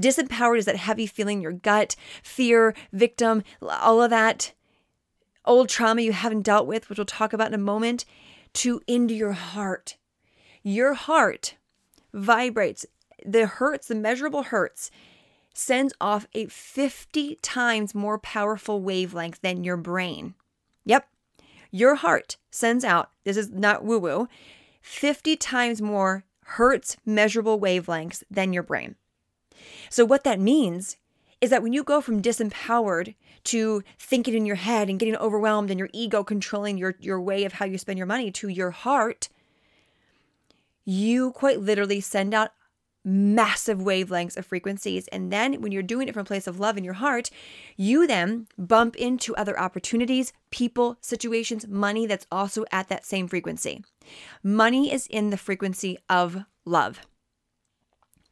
Disempowered 0.00 0.58
is 0.58 0.64
that 0.64 0.76
heavy 0.76 1.06
feeling, 1.06 1.38
in 1.38 1.42
your 1.42 1.52
gut, 1.52 1.96
fear, 2.22 2.74
victim, 2.92 3.42
all 3.62 4.02
of 4.02 4.10
that 4.10 4.52
old 5.44 5.68
trauma 5.68 6.02
you 6.02 6.12
haven't 6.12 6.42
dealt 6.42 6.66
with, 6.66 6.88
which 6.88 6.98
we'll 6.98 7.06
talk 7.06 7.32
about 7.32 7.48
in 7.48 7.54
a 7.54 7.58
moment, 7.58 8.04
to 8.52 8.80
into 8.86 9.14
your 9.14 9.32
heart. 9.32 9.96
Your 10.62 10.94
heart 10.94 11.56
vibrates. 12.12 12.86
The 13.24 13.46
hertz, 13.46 13.88
the 13.88 13.94
measurable 13.94 14.44
hertz, 14.44 14.90
sends 15.52 15.92
off 16.00 16.26
a 16.34 16.46
50 16.46 17.36
times 17.42 17.94
more 17.94 18.18
powerful 18.18 18.80
wavelength 18.80 19.40
than 19.40 19.64
your 19.64 19.76
brain. 19.76 20.34
Yep. 20.84 21.08
Your 21.70 21.96
heart 21.96 22.36
sends 22.50 22.84
out, 22.84 23.10
this 23.24 23.36
is 23.36 23.50
not 23.50 23.84
woo 23.84 23.98
woo, 23.98 24.28
50 24.80 25.36
times 25.36 25.82
more 25.82 26.24
hertz 26.44 26.96
measurable 27.04 27.60
wavelengths 27.60 28.22
than 28.30 28.52
your 28.52 28.62
brain. 28.62 28.94
So, 29.90 30.04
what 30.04 30.24
that 30.24 30.40
means 30.40 30.96
is 31.40 31.50
that 31.50 31.62
when 31.62 31.72
you 31.72 31.84
go 31.84 32.00
from 32.00 32.22
disempowered 32.22 33.14
to 33.44 33.82
thinking 33.98 34.34
in 34.34 34.46
your 34.46 34.56
head 34.56 34.90
and 34.90 34.98
getting 34.98 35.16
overwhelmed 35.16 35.70
and 35.70 35.78
your 35.78 35.88
ego 35.92 36.24
controlling 36.24 36.76
your, 36.76 36.96
your 37.00 37.20
way 37.20 37.44
of 37.44 37.54
how 37.54 37.64
you 37.64 37.78
spend 37.78 37.96
your 37.96 38.06
money 38.06 38.30
to 38.32 38.48
your 38.48 38.70
heart, 38.72 39.28
you 40.84 41.30
quite 41.32 41.60
literally 41.60 42.00
send 42.00 42.34
out 42.34 42.50
massive 43.04 43.78
wavelengths 43.78 44.36
of 44.36 44.44
frequencies. 44.44 45.08
And 45.08 45.32
then 45.32 45.62
when 45.62 45.72
you're 45.72 45.82
doing 45.82 46.08
it 46.08 46.14
from 46.14 46.22
a 46.22 46.24
place 46.24 46.46
of 46.46 46.60
love 46.60 46.76
in 46.76 46.84
your 46.84 46.94
heart, 46.94 47.30
you 47.76 48.06
then 48.06 48.48
bump 48.58 48.96
into 48.96 49.34
other 49.36 49.58
opportunities, 49.58 50.32
people, 50.50 50.98
situations, 51.00 51.66
money 51.66 52.06
that's 52.06 52.26
also 52.30 52.64
at 52.72 52.88
that 52.88 53.06
same 53.06 53.28
frequency. 53.28 53.84
Money 54.42 54.92
is 54.92 55.06
in 55.06 55.30
the 55.30 55.36
frequency 55.36 55.98
of 56.08 56.44
love. 56.64 57.00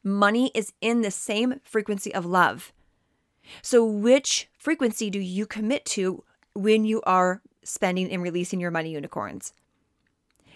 Money 0.07 0.51
is 0.55 0.71
in 0.79 1.01
the 1.01 1.11
same 1.11 1.59
frequency 1.65 2.13
of 2.15 2.25
love. 2.25 2.71
So, 3.61 3.83
which 3.85 4.47
frequency 4.57 5.09
do 5.09 5.19
you 5.19 5.45
commit 5.45 5.83
to 5.87 6.23
when 6.53 6.85
you 6.85 7.01
are 7.01 7.41
spending 7.61 8.09
and 8.09 8.23
releasing 8.23 8.61
your 8.61 8.71
money 8.71 8.91
unicorns? 8.91 9.51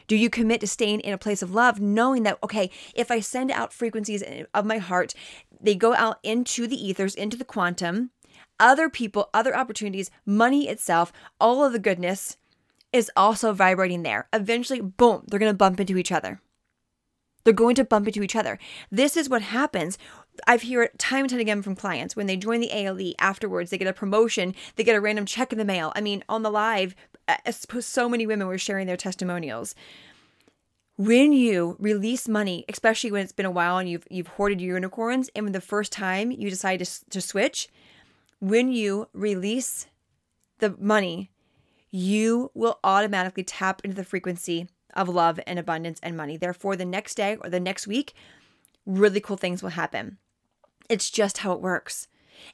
Do 0.07 0.15
you 0.15 0.29
commit 0.29 0.61
to 0.61 0.67
staying 0.67 1.01
in 1.01 1.13
a 1.13 1.17
place 1.17 1.41
of 1.41 1.53
love, 1.53 1.81
knowing 1.81 2.23
that, 2.23 2.37
okay, 2.41 2.69
if 2.95 3.11
I 3.11 3.19
send 3.19 3.51
out 3.51 3.73
frequencies 3.73 4.23
of 4.53 4.65
my 4.65 4.77
heart, 4.77 5.13
they 5.59 5.75
go 5.75 5.93
out 5.95 6.19
into 6.23 6.65
the 6.65 6.87
ethers, 6.87 7.13
into 7.13 7.35
the 7.35 7.43
quantum, 7.43 8.11
other 8.57 8.89
people, 8.89 9.29
other 9.33 9.55
opportunities, 9.55 10.09
money 10.25 10.69
itself, 10.69 11.11
all 11.41 11.65
of 11.65 11.73
the 11.73 11.79
goodness 11.79 12.37
is 12.93 13.11
also 13.17 13.51
vibrating 13.51 14.03
there. 14.03 14.29
Eventually, 14.31 14.79
boom, 14.79 15.25
they're 15.27 15.39
going 15.39 15.51
to 15.51 15.57
bump 15.57 15.79
into 15.81 15.97
each 15.97 16.11
other. 16.11 16.41
They're 17.43 17.53
going 17.53 17.75
to 17.75 17.83
bump 17.83 18.07
into 18.07 18.23
each 18.23 18.35
other. 18.35 18.59
This 18.91 19.17
is 19.17 19.29
what 19.29 19.41
happens. 19.41 19.97
I've 20.47 20.63
heard 20.63 20.83
it 20.83 20.99
time 20.99 21.21
and 21.21 21.29
time 21.29 21.39
again 21.39 21.61
from 21.61 21.75
clients 21.75 22.15
when 22.15 22.27
they 22.27 22.37
join 22.37 22.61
the 22.61 22.71
ALE 22.71 23.13
afterwards, 23.19 23.69
they 23.69 23.77
get 23.77 23.87
a 23.87 23.93
promotion, 23.93 24.55
they 24.75 24.83
get 24.83 24.95
a 24.95 25.01
random 25.01 25.25
check 25.25 25.51
in 25.51 25.57
the 25.57 25.65
mail. 25.65 25.91
I 25.95 26.01
mean, 26.01 26.23
on 26.29 26.43
the 26.43 26.51
live, 26.51 26.95
uh, 27.27 27.51
so 27.51 28.09
many 28.09 28.25
women 28.25 28.47
were 28.47 28.57
sharing 28.57 28.87
their 28.87 28.97
testimonials. 28.97 29.75
When 30.97 31.33
you 31.33 31.77
release 31.79 32.27
money, 32.27 32.65
especially 32.69 33.11
when 33.11 33.23
it's 33.23 33.31
been 33.31 33.45
a 33.45 33.51
while 33.51 33.77
and 33.77 33.89
you've 33.89 34.07
you've 34.11 34.27
hoarded 34.27 34.61
your 34.61 34.75
unicorns, 34.75 35.29
and 35.35 35.45
when 35.45 35.53
the 35.53 35.61
first 35.61 35.91
time 35.91 36.31
you 36.31 36.49
decide 36.49 36.77
to, 36.79 37.09
to 37.09 37.21
switch, 37.21 37.69
when 38.39 38.71
you 38.71 39.07
release 39.13 39.87
the 40.59 40.75
money, 40.79 41.31
you 41.89 42.51
will 42.53 42.79
automatically 42.83 43.43
tap 43.43 43.81
into 43.83 43.95
the 43.95 44.03
frequency 44.03 44.67
of 44.93 45.09
love 45.09 45.39
and 45.47 45.57
abundance 45.57 45.99
and 46.03 46.15
money. 46.17 46.37
Therefore, 46.37 46.75
the 46.75 46.85
next 46.85 47.15
day 47.15 47.37
or 47.41 47.49
the 47.49 47.59
next 47.59 47.87
week, 47.87 48.13
really 48.85 49.19
cool 49.19 49.37
things 49.37 49.61
will 49.61 49.71
happen. 49.71 50.17
It's 50.89 51.09
just 51.09 51.39
how 51.39 51.53
it 51.53 51.61
works. 51.61 52.07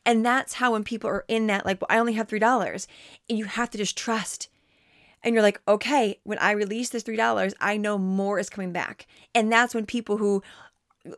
And 0.05 0.25
that's 0.25 0.55
how 0.55 0.73
when 0.73 0.83
people 0.83 1.09
are 1.09 1.25
in 1.27 1.47
that, 1.47 1.65
like, 1.65 1.81
well, 1.81 1.87
I 1.89 1.99
only 1.99 2.13
have 2.13 2.27
$3, 2.27 2.87
and 3.29 3.37
you 3.37 3.45
have 3.45 3.69
to 3.71 3.77
just 3.77 3.97
trust. 3.97 4.49
and 5.23 5.33
you're 5.33 5.43
like, 5.43 5.61
okay, 5.67 6.19
when 6.23 6.37
I 6.39 6.51
release 6.51 6.89
this 6.89 7.03
$3, 7.03 7.53
I 7.59 7.77
know 7.77 7.97
more 7.97 8.39
is 8.39 8.49
coming 8.49 8.71
back. 8.71 9.07
And 9.33 9.51
that's 9.51 9.73
when 9.73 9.85
people 9.85 10.17
who 10.17 10.43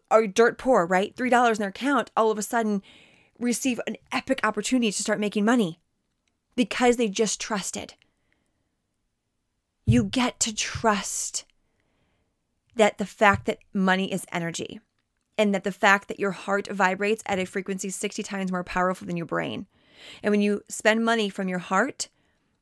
are 0.09 0.27
dirt 0.27 0.57
poor, 0.57 0.85
right? 0.85 1.15
$3 1.15 1.51
in 1.51 1.57
their 1.57 1.69
account 1.69 2.11
all 2.15 2.31
of 2.31 2.37
a 2.37 2.43
sudden 2.43 2.81
receive 3.39 3.79
an 3.87 3.97
epic 4.11 4.39
opportunity 4.43 4.91
to 4.91 5.01
start 5.03 5.19
making 5.19 5.45
money 5.45 5.79
because 6.55 6.97
they 6.97 7.07
just 7.07 7.39
trusted. 7.39 7.93
You 9.89 10.03
get 10.03 10.39
to 10.41 10.53
trust 10.53 11.45
that 12.75 12.99
the 12.99 13.07
fact 13.07 13.47
that 13.47 13.57
money 13.73 14.13
is 14.13 14.23
energy 14.31 14.79
and 15.35 15.51
that 15.55 15.63
the 15.63 15.71
fact 15.71 16.09
that 16.09 16.19
your 16.19 16.29
heart 16.29 16.67
vibrates 16.67 17.23
at 17.25 17.39
a 17.39 17.45
frequency 17.45 17.89
60 17.89 18.21
times 18.21 18.51
more 18.51 18.63
powerful 18.63 19.07
than 19.07 19.17
your 19.17 19.25
brain. 19.25 19.65
And 20.21 20.29
when 20.29 20.41
you 20.41 20.61
spend 20.69 21.03
money 21.03 21.27
from 21.27 21.49
your 21.49 21.57
heart, 21.57 22.07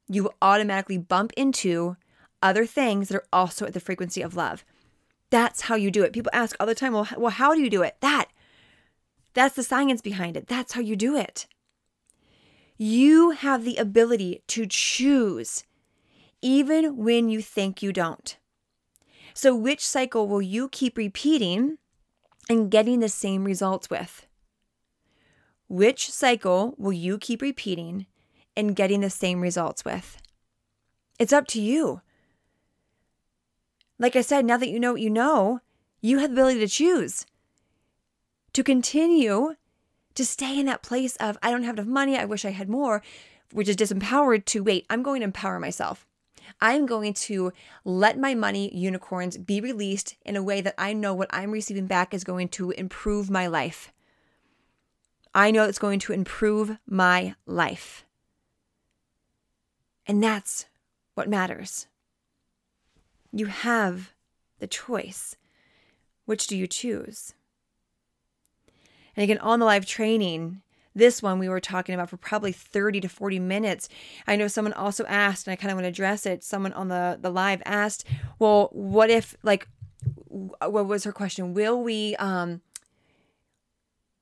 you 0.08 0.30
automatically 0.42 0.98
bump 0.98 1.34
into 1.36 1.98
other 2.42 2.66
things 2.66 3.10
that 3.10 3.18
are 3.18 3.28
also 3.34 3.66
at 3.66 3.74
the 3.74 3.82
frequency 3.82 4.22
of 4.22 4.38
love. 4.38 4.64
That's 5.30 5.64
how 5.64 5.76
you 5.76 5.92
do 5.92 6.04
it. 6.04 6.14
People 6.14 6.32
ask 6.32 6.56
all 6.62 6.66
the 6.66 6.74
time, 6.74 6.94
well, 6.94 7.10
well 7.18 7.32
how 7.32 7.54
do 7.54 7.60
you 7.60 7.70
do 7.70 7.82
it? 7.82 7.98
That. 8.00 8.28
That's 9.34 9.56
the 9.56 9.64
science 9.64 10.02
behind 10.02 10.38
it. 10.38 10.48
That's 10.48 10.72
how 10.72 10.82
you 10.82 10.96
do 10.96 11.18
it. 11.18 11.46
You 12.78 13.32
have 13.32 13.66
the 13.66 13.76
ability 13.76 14.44
to 14.48 14.66
choose 14.66 15.66
even 16.42 16.98
when 16.98 17.30
you 17.30 17.42
think 17.42 17.82
you 17.82 17.92
don't. 17.92 18.38
So, 19.34 19.56
which 19.56 19.86
cycle 19.86 20.28
will 20.28 20.42
you 20.42 20.70
keep 20.70 20.98
repeating 20.98 21.78
and 22.50 22.72
getting 22.72 23.00
the 23.00 23.10
same 23.10 23.44
results 23.44 23.90
with? 23.90 24.26
Which 25.68 26.10
cycle 26.10 26.76
will 26.78 26.94
you 26.94 27.18
keep 27.18 27.42
repeating 27.42 28.08
and 28.56 28.76
getting 28.76 29.02
the 29.02 29.10
same 29.10 29.42
results 29.42 29.84
with? 29.84 30.18
It's 31.20 31.34
up 31.34 31.48
to 31.48 31.62
you. 31.62 32.02
Like 34.00 34.16
I 34.16 34.22
said, 34.22 34.46
now 34.46 34.58
that 34.58 34.70
you 34.70 34.80
know 34.80 34.94
what 34.94 35.02
you 35.02 35.10
know, 35.10 35.60
you 36.02 36.20
have 36.20 36.30
the 36.30 36.36
ability 36.36 36.60
to 36.60 36.68
choose 36.68 37.26
to 38.54 38.64
continue 38.64 39.56
to 40.16 40.26
stay 40.26 40.60
in 40.60 40.66
that 40.66 40.82
place 40.82 41.16
of, 41.18 41.38
I 41.44 41.52
don't 41.52 41.62
have 41.62 41.76
enough 41.76 41.86
money, 41.86 42.18
I 42.18 42.26
wish 42.26 42.44
I 42.44 42.50
had 42.50 42.70
more, 42.70 43.04
which 43.52 43.70
is 43.70 43.76
disempowered, 43.76 44.46
to 44.46 44.64
wait, 44.64 44.88
I'm 44.90 45.04
going 45.04 45.20
to 45.20 45.26
empower 45.26 45.60
myself. 45.60 46.08
I'm 46.62 46.86
going 46.86 47.14
to 47.14 47.52
let 47.84 48.20
my 48.20 48.34
money 48.34 48.76
unicorns 48.76 49.38
be 49.38 49.62
released 49.62 50.16
in 50.26 50.36
a 50.36 50.44
way 50.44 50.62
that 50.62 50.76
I 50.78 50.94
know 50.94 51.14
what 51.14 51.30
I'm 51.32 51.52
receiving 51.52 51.88
back 51.88 52.14
is 52.14 52.24
going 52.24 52.50
to 52.50 52.72
improve 52.72 53.30
my 53.30 53.48
life. 53.48 53.92
I 55.34 55.52
know 55.52 55.66
it's 55.66 55.80
going 55.80 56.00
to 56.00 56.14
improve 56.14 56.78
my 56.88 57.36
life. 57.46 58.06
And 60.08 60.24
that's 60.24 60.66
what 61.16 61.30
matters. 61.30 61.88
You 63.32 63.48
have 63.48 64.14
the 64.60 64.68
choice. 64.68 65.36
Which 66.26 66.48
do 66.48 66.58
you 66.58 66.68
choose? 66.68 67.34
And 69.16 69.24
again, 69.24 69.40
on 69.40 69.60
the 69.60 69.66
live 69.66 69.86
training, 69.86 70.62
this 70.98 71.22
one 71.22 71.40
we 71.40 71.48
were 71.48 71.60
talking 71.60 71.96
about 71.96 72.10
for 72.10 72.18
probably 72.18 72.52
30 72.52 73.02
to 73.02 73.10
40 73.10 73.40
minutes. 73.40 73.88
I 74.26 74.36
know 74.36 74.48
someone 74.48 74.74
also 74.74 75.06
asked, 75.06 75.48
and 75.48 75.54
I 75.54 75.56
kind 75.56 75.72
of 75.72 75.76
want 75.76 75.86
to 75.86 75.90
address 75.90 76.26
it. 76.26 76.44
Someone 76.44 76.74
on 76.74 76.88
the, 76.88 77.18
the 77.22 77.30
live 77.30 77.62
asked, 77.66 78.06
well, 78.40 78.70
what 78.72 79.10
if, 79.10 79.36
like, 79.44 79.68
what 80.30 80.88
was 80.88 81.04
her 81.04 81.12
question? 81.12 81.54
Will 81.54 81.82
we, 81.82 82.16
um, 82.18 82.62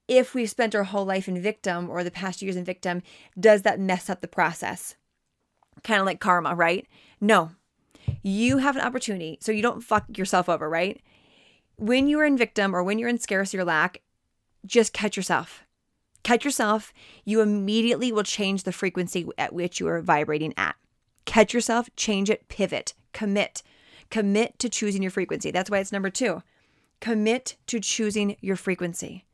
if 0.07 0.35
we've 0.35 0.49
spent 0.49 0.75
our 0.75 0.83
whole 0.83 1.05
life 1.05 1.27
in 1.27 1.41
victim 1.41 1.89
or 1.89 2.03
the 2.03 2.11
past 2.11 2.41
years 2.41 2.55
in 2.55 2.63
victim, 2.63 3.01
does 3.39 3.63
that 3.63 3.79
mess 3.79 4.09
up 4.09 4.21
the 4.21 4.27
process? 4.27 4.95
Kind 5.83 5.99
of 5.99 6.05
like 6.05 6.19
karma, 6.19 6.55
right? 6.55 6.87
No. 7.19 7.51
You 8.21 8.59
have 8.59 8.75
an 8.75 8.83
opportunity, 8.83 9.37
so 9.41 9.51
you 9.51 9.61
don't 9.61 9.81
fuck 9.81 10.05
yourself 10.17 10.47
over, 10.47 10.69
right? 10.69 11.01
When 11.77 12.07
you 12.07 12.19
are 12.19 12.25
in 12.25 12.37
victim 12.37 12.75
or 12.75 12.83
when 12.83 12.99
you're 12.99 13.09
in 13.09 13.17
scarcity 13.17 13.57
or 13.57 13.65
lack, 13.65 14.01
just 14.65 14.93
catch 14.93 15.17
yourself 15.17 15.64
catch 16.25 16.43
yourself, 16.43 16.91
you 17.23 17.39
immediately 17.39 18.11
will 18.11 18.23
change 18.23 18.63
the 18.63 18.71
frequency 18.71 19.27
at 19.37 19.53
which 19.53 19.79
you 19.79 19.87
are 19.87 20.01
vibrating 20.01 20.53
at. 20.57 20.75
Catch 21.25 21.53
yourself, 21.53 21.87
change 21.95 22.29
it, 22.31 22.47
pivot, 22.49 22.95
commit. 23.13 23.61
Commit 24.09 24.57
to 24.59 24.67
choosing 24.67 25.03
your 25.03 25.11
frequency. 25.11 25.51
That's 25.51 25.69
why 25.69 25.77
it's 25.77 25.91
number 25.91 26.09
two. 26.09 26.41
Commit 26.99 27.57
to 27.67 27.79
choosing 27.79 28.37
your 28.41 28.55
frequency. 28.55 29.25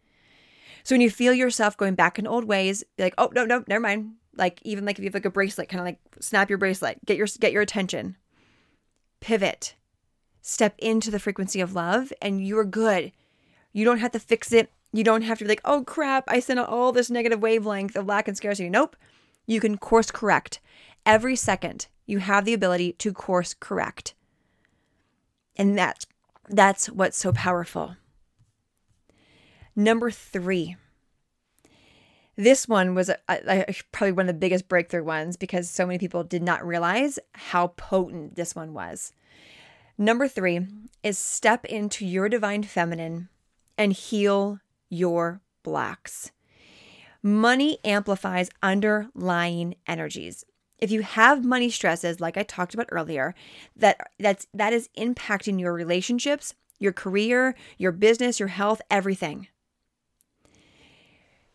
So 0.83 0.93
when 0.95 1.01
you 1.01 1.09
feel 1.09 1.33
yourself 1.33 1.77
going 1.77 1.95
back 1.95 2.19
in 2.19 2.27
old 2.27 2.43
ways, 2.43 2.83
be 2.97 3.03
like, 3.03 3.15
oh 3.17 3.31
no, 3.33 3.45
no, 3.45 3.63
never 3.67 3.81
mind. 3.81 4.15
Like 4.35 4.61
even 4.63 4.85
like 4.85 4.97
if 4.97 5.03
you 5.03 5.07
have 5.07 5.13
like 5.13 5.25
a 5.25 5.29
bracelet, 5.29 5.69
kind 5.69 5.79
of 5.79 5.85
like 5.85 5.99
snap 6.19 6.49
your 6.49 6.57
bracelet, 6.57 7.05
get 7.05 7.17
your 7.17 7.27
get 7.39 7.53
your 7.53 7.61
attention. 7.61 8.17
Pivot. 9.21 9.75
Step 10.41 10.75
into 10.79 11.09
the 11.09 11.19
frequency 11.19 11.61
of 11.61 11.73
love 11.73 12.11
and 12.21 12.45
you're 12.45 12.65
good. 12.65 13.13
You 13.71 13.85
don't 13.85 13.99
have 13.99 14.11
to 14.11 14.19
fix 14.19 14.51
it. 14.51 14.71
You 14.93 15.03
don't 15.03 15.21
have 15.21 15.37
to 15.39 15.45
be 15.45 15.49
like, 15.49 15.61
oh 15.63 15.83
crap, 15.83 16.25
I 16.27 16.39
sent 16.39 16.59
out 16.59 16.69
all 16.69 16.91
this 16.91 17.09
negative 17.09 17.41
wavelength 17.41 17.95
of 17.95 18.07
lack 18.07 18.27
and 18.27 18.35
scarcity. 18.35 18.69
Nope. 18.69 18.95
You 19.45 19.59
can 19.59 19.77
course 19.77 20.11
correct. 20.11 20.59
Every 21.05 21.35
second, 21.35 21.87
you 22.05 22.19
have 22.19 22.45
the 22.45 22.53
ability 22.53 22.93
to 22.93 23.13
course 23.13 23.53
correct. 23.53 24.13
And 25.55 25.77
that, 25.77 26.05
that's 26.49 26.87
what's 26.89 27.17
so 27.17 27.31
powerful. 27.31 27.95
Number 29.75 30.11
three. 30.11 30.75
This 32.35 32.67
one 32.67 32.95
was 32.95 33.09
a, 33.09 33.17
a, 33.29 33.73
probably 33.91 34.13
one 34.13 34.27
of 34.27 34.35
the 34.35 34.39
biggest 34.39 34.67
breakthrough 34.67 35.03
ones 35.03 35.37
because 35.37 35.69
so 35.69 35.85
many 35.85 35.99
people 35.99 36.23
did 36.23 36.41
not 36.41 36.65
realize 36.65 37.19
how 37.33 37.67
potent 37.67 38.35
this 38.35 38.55
one 38.55 38.73
was. 38.73 39.13
Number 39.97 40.27
three 40.27 40.65
is 41.03 41.17
step 41.17 41.65
into 41.65 42.05
your 42.05 42.29
divine 42.29 42.63
feminine 42.63 43.29
and 43.77 43.93
heal 43.93 44.59
your 44.91 45.41
blocks. 45.63 46.31
Money 47.23 47.79
amplifies 47.83 48.51
underlying 48.61 49.75
energies. 49.87 50.45
If 50.77 50.91
you 50.91 51.01
have 51.01 51.45
money 51.45 51.69
stresses, 51.69 52.19
like 52.19 52.37
I 52.37 52.43
talked 52.43 52.73
about 52.73 52.89
earlier, 52.91 53.33
that 53.75 54.11
that's 54.19 54.47
that 54.53 54.73
is 54.73 54.89
impacting 54.97 55.59
your 55.59 55.73
relationships, 55.73 56.55
your 56.79 56.91
career, 56.91 57.55
your 57.77 57.91
business, 57.91 58.39
your 58.39 58.49
health, 58.49 58.81
everything. 58.89 59.47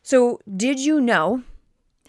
So, 0.02 0.38
did 0.56 0.78
you 0.78 1.00
know 1.00 1.42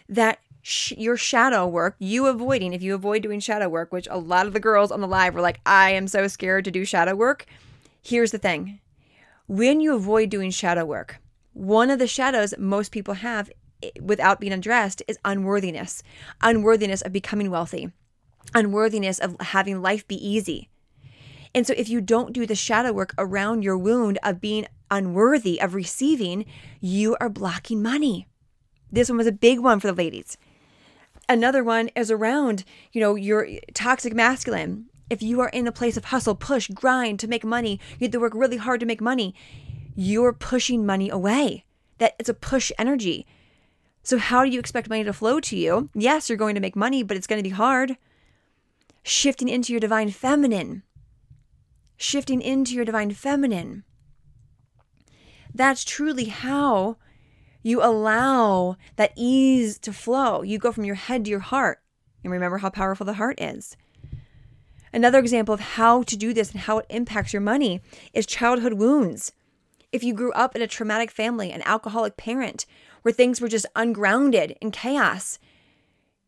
that 0.08 0.38
sh- 0.62 0.94
your 0.96 1.18
shadow 1.18 1.66
work, 1.66 1.96
you 1.98 2.28
avoiding, 2.28 2.74
if 2.74 2.84
you 2.84 2.94
avoid 2.94 3.24
doing 3.24 3.40
shadow 3.40 3.68
work, 3.68 3.92
which 3.92 4.08
a 4.12 4.20
lot 4.20 4.46
of 4.46 4.54
the 4.54 4.60
girls 4.60 4.92
on 4.92 5.02
the 5.02 5.08
live 5.08 5.34
were 5.34 5.42
like, 5.42 5.60
I 5.66 5.92
am 5.92 6.08
so 6.08 6.28
scared 6.28 6.66
to 6.66 6.72
do 6.72 6.86
shadow 6.86 7.16
work. 7.16 7.48
Here's 8.04 8.30
the 8.30 8.38
thing 8.38 8.80
when 9.48 9.80
you 9.80 9.96
avoid 9.96 10.30
doing 10.30 10.52
shadow 10.52 10.86
work, 10.86 11.22
one 11.54 11.90
of 11.90 12.00
the 12.00 12.08
shadows 12.08 12.54
most 12.58 12.92
people 12.92 13.16
have 13.16 13.50
eh, 13.82 13.90
without 14.02 14.40
being 14.40 14.54
addressed 14.54 15.02
is 15.08 15.18
unworthiness, 15.24 16.04
unworthiness 16.42 17.02
of 17.02 17.14
becoming 17.14 17.50
wealthy, 17.50 17.90
unworthiness 18.54 19.20
of 19.20 19.38
having 19.40 19.82
life 19.82 20.08
be 20.08 20.16
easy. 20.16 20.70
And 21.56 21.66
so, 21.66 21.74
if 21.78 21.88
you 21.88 22.02
don't 22.02 22.34
do 22.34 22.46
the 22.46 22.56
shadow 22.56 22.92
work 22.92 23.16
around 23.18 23.64
your 23.64 23.78
wound 23.78 24.20
of 24.22 24.42
being 24.42 24.68
unworthy 24.92 25.62
of 25.62 25.74
receiving, 25.74 26.46
you 26.82 27.16
are 27.22 27.30
blocking 27.30 27.82
money. 27.82 28.28
This 28.92 29.10
one 29.10 29.18
was 29.18 29.28
a 29.28 29.32
big 29.32 29.60
one 29.60 29.80
for 29.80 29.88
the 29.88 29.94
ladies. 29.94 30.38
Another 31.30 31.64
one 31.64 31.90
is 31.96 32.12
around, 32.12 32.64
you 32.92 33.02
know, 33.02 33.16
your 33.16 33.48
toxic 33.74 34.14
masculine 34.14 34.88
if 35.10 35.22
you 35.22 35.40
are 35.40 35.50
in 35.50 35.68
a 35.68 35.72
place 35.72 35.98
of 35.98 36.06
hustle, 36.06 36.36
push, 36.36 36.70
grind 36.70 37.20
to 37.20 37.28
make 37.28 37.46
money, 37.46 37.80
you 38.00 38.06
have 38.06 38.12
to 38.12 38.20
work 38.20 38.34
really 38.36 38.58
hard 38.58 38.80
to 38.82 38.86
make 38.86 39.02
money, 39.02 39.34
you're 39.96 40.34
pushing 40.34 40.86
money 40.86 41.10
away. 41.10 41.66
That 41.98 42.16
it's 42.20 42.30
a 42.30 42.34
push 42.34 42.72
energy. 42.78 43.26
So 44.04 44.18
how 44.18 44.44
do 44.44 44.52
you 44.52 44.60
expect 44.60 44.90
money 44.90 45.04
to 45.04 45.14
flow 45.14 45.40
to 45.40 45.58
you? 45.58 45.90
Yes, 45.94 46.30
you're 46.30 46.38
going 46.38 46.56
to 46.56 46.62
make 46.62 46.76
money, 46.76 47.04
but 47.04 47.18
it's 47.18 47.28
going 47.28 47.40
to 47.40 47.50
be 47.50 47.56
hard. 47.56 47.98
Shifting 49.04 49.50
into 49.50 49.74
your 49.74 49.80
divine 49.80 50.12
feminine. 50.12 50.84
Shifting 51.98 52.42
into 52.42 52.74
your 52.74 52.86
divine 52.86 53.12
feminine. 53.12 53.84
That's 55.54 55.84
truly 55.84 56.26
how 56.26 56.98
you 57.64 57.84
allow 57.84 58.78
that 58.96 59.14
ease 59.16 59.80
to 59.80 59.92
flow. 59.92 60.44
You 60.44 60.60
go 60.60 60.72
from 60.72 60.86
your 60.86 60.96
head 60.96 61.26
to 61.26 61.32
your 61.32 61.40
heart. 61.40 61.80
And 62.24 62.32
remember 62.32 62.60
how 62.60 62.70
powerful 62.70 63.06
the 63.06 63.14
heart 63.14 63.42
is. 63.42 63.76
Another 64.94 65.20
example 65.20 65.54
of 65.54 65.60
how 65.60 66.04
to 66.04 66.16
do 66.16 66.34
this 66.34 66.52
and 66.52 66.62
how 66.62 66.80
it 66.80 66.86
impacts 66.90 67.34
your 67.34 67.42
money 67.42 67.82
is 68.14 68.26
childhood 68.26 68.74
wounds. 68.74 69.32
If 69.92 70.04
you 70.04 70.14
grew 70.14 70.32
up 70.34 70.56
in 70.56 70.62
a 70.62 70.68
traumatic 70.68 71.12
family, 71.12 71.52
an 71.52 71.62
alcoholic 71.64 72.18
parent, 72.18 72.66
where 73.02 73.14
things 73.14 73.40
were 73.40 73.48
just 73.48 73.66
ungrounded 73.76 74.58
in 74.62 74.72
chaos, 74.72 75.40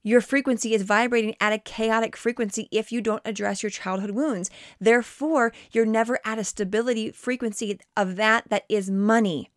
your 0.01 0.21
frequency 0.21 0.73
is 0.73 0.83
vibrating 0.83 1.35
at 1.41 1.51
a 1.51 1.57
chaotic 1.57 2.15
frequency 2.15 2.69
if 2.71 2.91
you 2.91 3.01
don't 3.01 3.21
address 3.25 3.61
your 3.61 3.69
childhood 3.69 4.11
wounds. 4.11 4.49
Therefore, 4.79 5.51
you're 5.71 5.85
never 5.85 6.19
at 6.23 6.39
a 6.39 6.45
stability 6.45 7.11
frequency 7.11 7.79
of 7.97 8.15
that 8.15 8.45
that 8.49 8.63
is 8.69 8.89
money. 8.89 9.49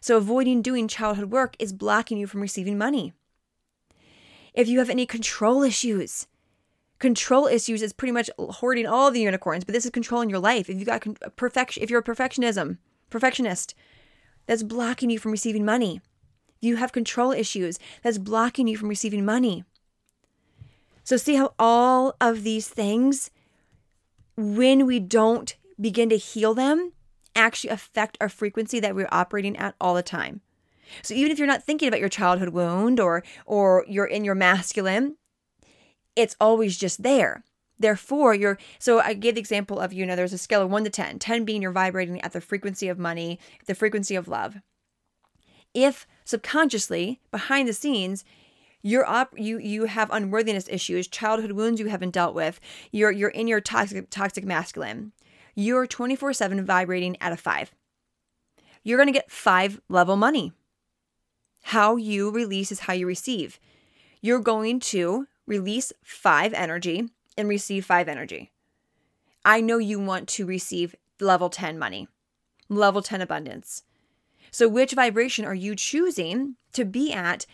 So, 0.00 0.16
avoiding 0.16 0.62
doing 0.62 0.88
childhood 0.88 1.30
work 1.30 1.54
is 1.60 1.72
blocking 1.72 2.18
you 2.18 2.26
from 2.26 2.40
receiving 2.40 2.76
money. 2.76 3.12
If 4.52 4.66
you 4.66 4.80
have 4.80 4.90
any 4.90 5.06
control 5.06 5.62
issues, 5.62 6.26
Control 7.02 7.48
issues 7.48 7.82
is 7.82 7.92
pretty 7.92 8.12
much 8.12 8.30
hoarding 8.38 8.86
all 8.86 9.10
the 9.10 9.22
unicorns, 9.22 9.64
but 9.64 9.72
this 9.72 9.84
is 9.84 9.90
controlling 9.90 10.30
your 10.30 10.38
life. 10.38 10.70
If 10.70 10.78
you 10.78 10.84
got 10.84 11.04
perfection, 11.34 11.82
if 11.82 11.90
you're 11.90 11.98
a 11.98 12.04
perfectionism, 12.04 12.78
perfectionist, 13.10 13.74
that's 14.46 14.62
blocking 14.62 15.10
you 15.10 15.18
from 15.18 15.32
receiving 15.32 15.64
money. 15.64 16.00
You 16.60 16.76
have 16.76 16.92
control 16.92 17.32
issues, 17.32 17.80
that's 18.04 18.18
blocking 18.18 18.68
you 18.68 18.76
from 18.76 18.88
receiving 18.88 19.24
money. 19.24 19.64
So 21.02 21.16
see 21.16 21.34
how 21.34 21.54
all 21.58 22.14
of 22.20 22.44
these 22.44 22.68
things, 22.68 23.32
when 24.36 24.86
we 24.86 25.00
don't 25.00 25.56
begin 25.80 26.08
to 26.10 26.16
heal 26.16 26.54
them, 26.54 26.92
actually 27.34 27.70
affect 27.70 28.16
our 28.20 28.28
frequency 28.28 28.78
that 28.78 28.94
we're 28.94 29.08
operating 29.10 29.56
at 29.56 29.74
all 29.80 29.94
the 29.94 30.04
time. 30.04 30.40
So 31.02 31.14
even 31.14 31.32
if 31.32 31.38
you're 31.38 31.48
not 31.48 31.64
thinking 31.64 31.88
about 31.88 31.98
your 31.98 32.08
childhood 32.08 32.50
wound 32.50 33.00
or 33.00 33.24
or 33.44 33.84
you're 33.88 34.06
in 34.06 34.24
your 34.24 34.36
masculine, 34.36 35.16
it's 36.16 36.36
always 36.40 36.76
just 36.76 37.02
there. 37.02 37.44
Therefore, 37.78 38.34
you're 38.34 38.58
so 38.78 39.00
I 39.00 39.14
gave 39.14 39.34
the 39.34 39.40
example 39.40 39.80
of 39.80 39.92
you 39.92 40.06
know 40.06 40.14
there's 40.14 40.32
a 40.32 40.38
scale 40.38 40.62
of 40.62 40.70
1 40.70 40.84
to 40.84 40.90
10, 40.90 41.18
10 41.18 41.44
being 41.44 41.62
you're 41.62 41.72
vibrating 41.72 42.20
at 42.20 42.32
the 42.32 42.40
frequency 42.40 42.88
of 42.88 42.98
money, 42.98 43.38
the 43.66 43.74
frequency 43.74 44.14
of 44.14 44.28
love. 44.28 44.58
If 45.74 46.06
subconsciously 46.24 47.20
behind 47.30 47.68
the 47.68 47.72
scenes 47.72 48.24
you're 48.82 49.08
up 49.08 49.32
you 49.36 49.58
you 49.58 49.86
have 49.86 50.10
unworthiness 50.10 50.68
issues, 50.68 51.08
childhood 51.08 51.52
wounds 51.52 51.80
you 51.80 51.86
haven't 51.86 52.10
dealt 52.10 52.34
with, 52.34 52.60
you're 52.92 53.10
you're 53.10 53.30
in 53.30 53.48
your 53.48 53.60
toxic 53.60 54.10
toxic 54.10 54.44
masculine. 54.44 55.12
You're 55.54 55.86
24/7 55.86 56.64
vibrating 56.64 57.16
at 57.20 57.32
a 57.32 57.36
5. 57.36 57.72
You're 58.84 58.98
going 58.98 59.06
to 59.06 59.12
get 59.12 59.30
5 59.30 59.80
level 59.88 60.16
money. 60.16 60.52
How 61.62 61.96
you 61.96 62.30
release 62.30 62.72
is 62.72 62.80
how 62.80 62.92
you 62.92 63.06
receive. 63.06 63.60
You're 64.20 64.40
going 64.40 64.80
to 64.80 65.26
release 65.46 65.92
5 66.02 66.52
energy 66.54 67.08
and 67.36 67.48
receive 67.48 67.84
5 67.84 68.08
energy. 68.08 68.52
I 69.44 69.60
know 69.60 69.78
you 69.78 69.98
want 69.98 70.28
to 70.30 70.46
receive 70.46 70.94
level 71.20 71.50
10 71.50 71.78
money, 71.78 72.08
level 72.68 73.02
10 73.02 73.20
abundance. 73.20 73.82
So, 74.50 74.68
which 74.68 74.92
vibration 74.92 75.44
are 75.44 75.54
you 75.54 75.74
choosing 75.74 76.56
to 76.74 76.84
be 76.84 77.12
at 77.12 77.46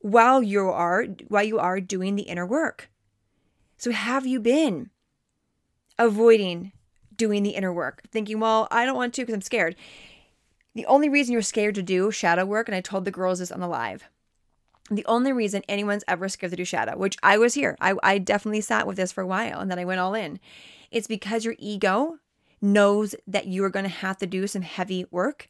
while 0.00 0.42
you 0.42 0.68
are 0.68 1.04
while 1.28 1.44
you 1.44 1.58
are 1.58 1.80
doing 1.80 2.16
the 2.16 2.22
inner 2.22 2.46
work? 2.46 2.90
So, 3.76 3.90
have 3.92 4.26
you 4.26 4.40
been 4.40 4.90
avoiding 5.98 6.72
doing 7.14 7.42
the 7.42 7.50
inner 7.50 7.72
work, 7.72 8.02
thinking, 8.10 8.40
"Well, 8.40 8.68
I 8.70 8.86
don't 8.86 8.96
want 8.96 9.12
to 9.14 9.22
because 9.22 9.34
I'm 9.34 9.42
scared." 9.42 9.76
The 10.74 10.86
only 10.86 11.08
reason 11.08 11.32
you're 11.32 11.42
scared 11.42 11.74
to 11.74 11.82
do 11.82 12.10
shadow 12.10 12.46
work, 12.46 12.68
and 12.68 12.74
I 12.74 12.80
told 12.80 13.04
the 13.04 13.10
girls 13.10 13.40
this 13.40 13.52
on 13.52 13.60
the 13.60 13.68
live, 13.68 14.04
the 14.90 15.04
only 15.06 15.32
reason 15.32 15.62
anyone's 15.68 16.04
ever 16.08 16.28
scared 16.28 16.50
to 16.50 16.56
do 16.56 16.64
shadow, 16.64 16.96
which 16.96 17.16
I 17.22 17.38
was 17.38 17.54
here, 17.54 17.76
I, 17.80 17.94
I 18.02 18.18
definitely 18.18 18.60
sat 18.62 18.86
with 18.86 18.96
this 18.96 19.12
for 19.12 19.22
a 19.22 19.26
while 19.26 19.60
and 19.60 19.70
then 19.70 19.78
I 19.78 19.84
went 19.84 20.00
all 20.00 20.14
in. 20.14 20.40
It's 20.90 21.06
because 21.06 21.44
your 21.44 21.56
ego 21.58 22.18
knows 22.60 23.14
that 23.26 23.46
you 23.46 23.62
are 23.64 23.70
going 23.70 23.84
to 23.84 23.90
have 23.90 24.18
to 24.18 24.26
do 24.26 24.46
some 24.46 24.62
heavy 24.62 25.06
work 25.10 25.48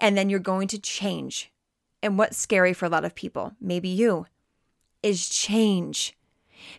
and 0.00 0.16
then 0.16 0.30
you're 0.30 0.38
going 0.38 0.68
to 0.68 0.78
change. 0.78 1.50
And 2.02 2.18
what's 2.18 2.36
scary 2.36 2.72
for 2.72 2.86
a 2.86 2.90
lot 2.90 3.04
of 3.04 3.14
people, 3.14 3.54
maybe 3.60 3.88
you, 3.88 4.26
is 5.02 5.28
change. 5.28 6.16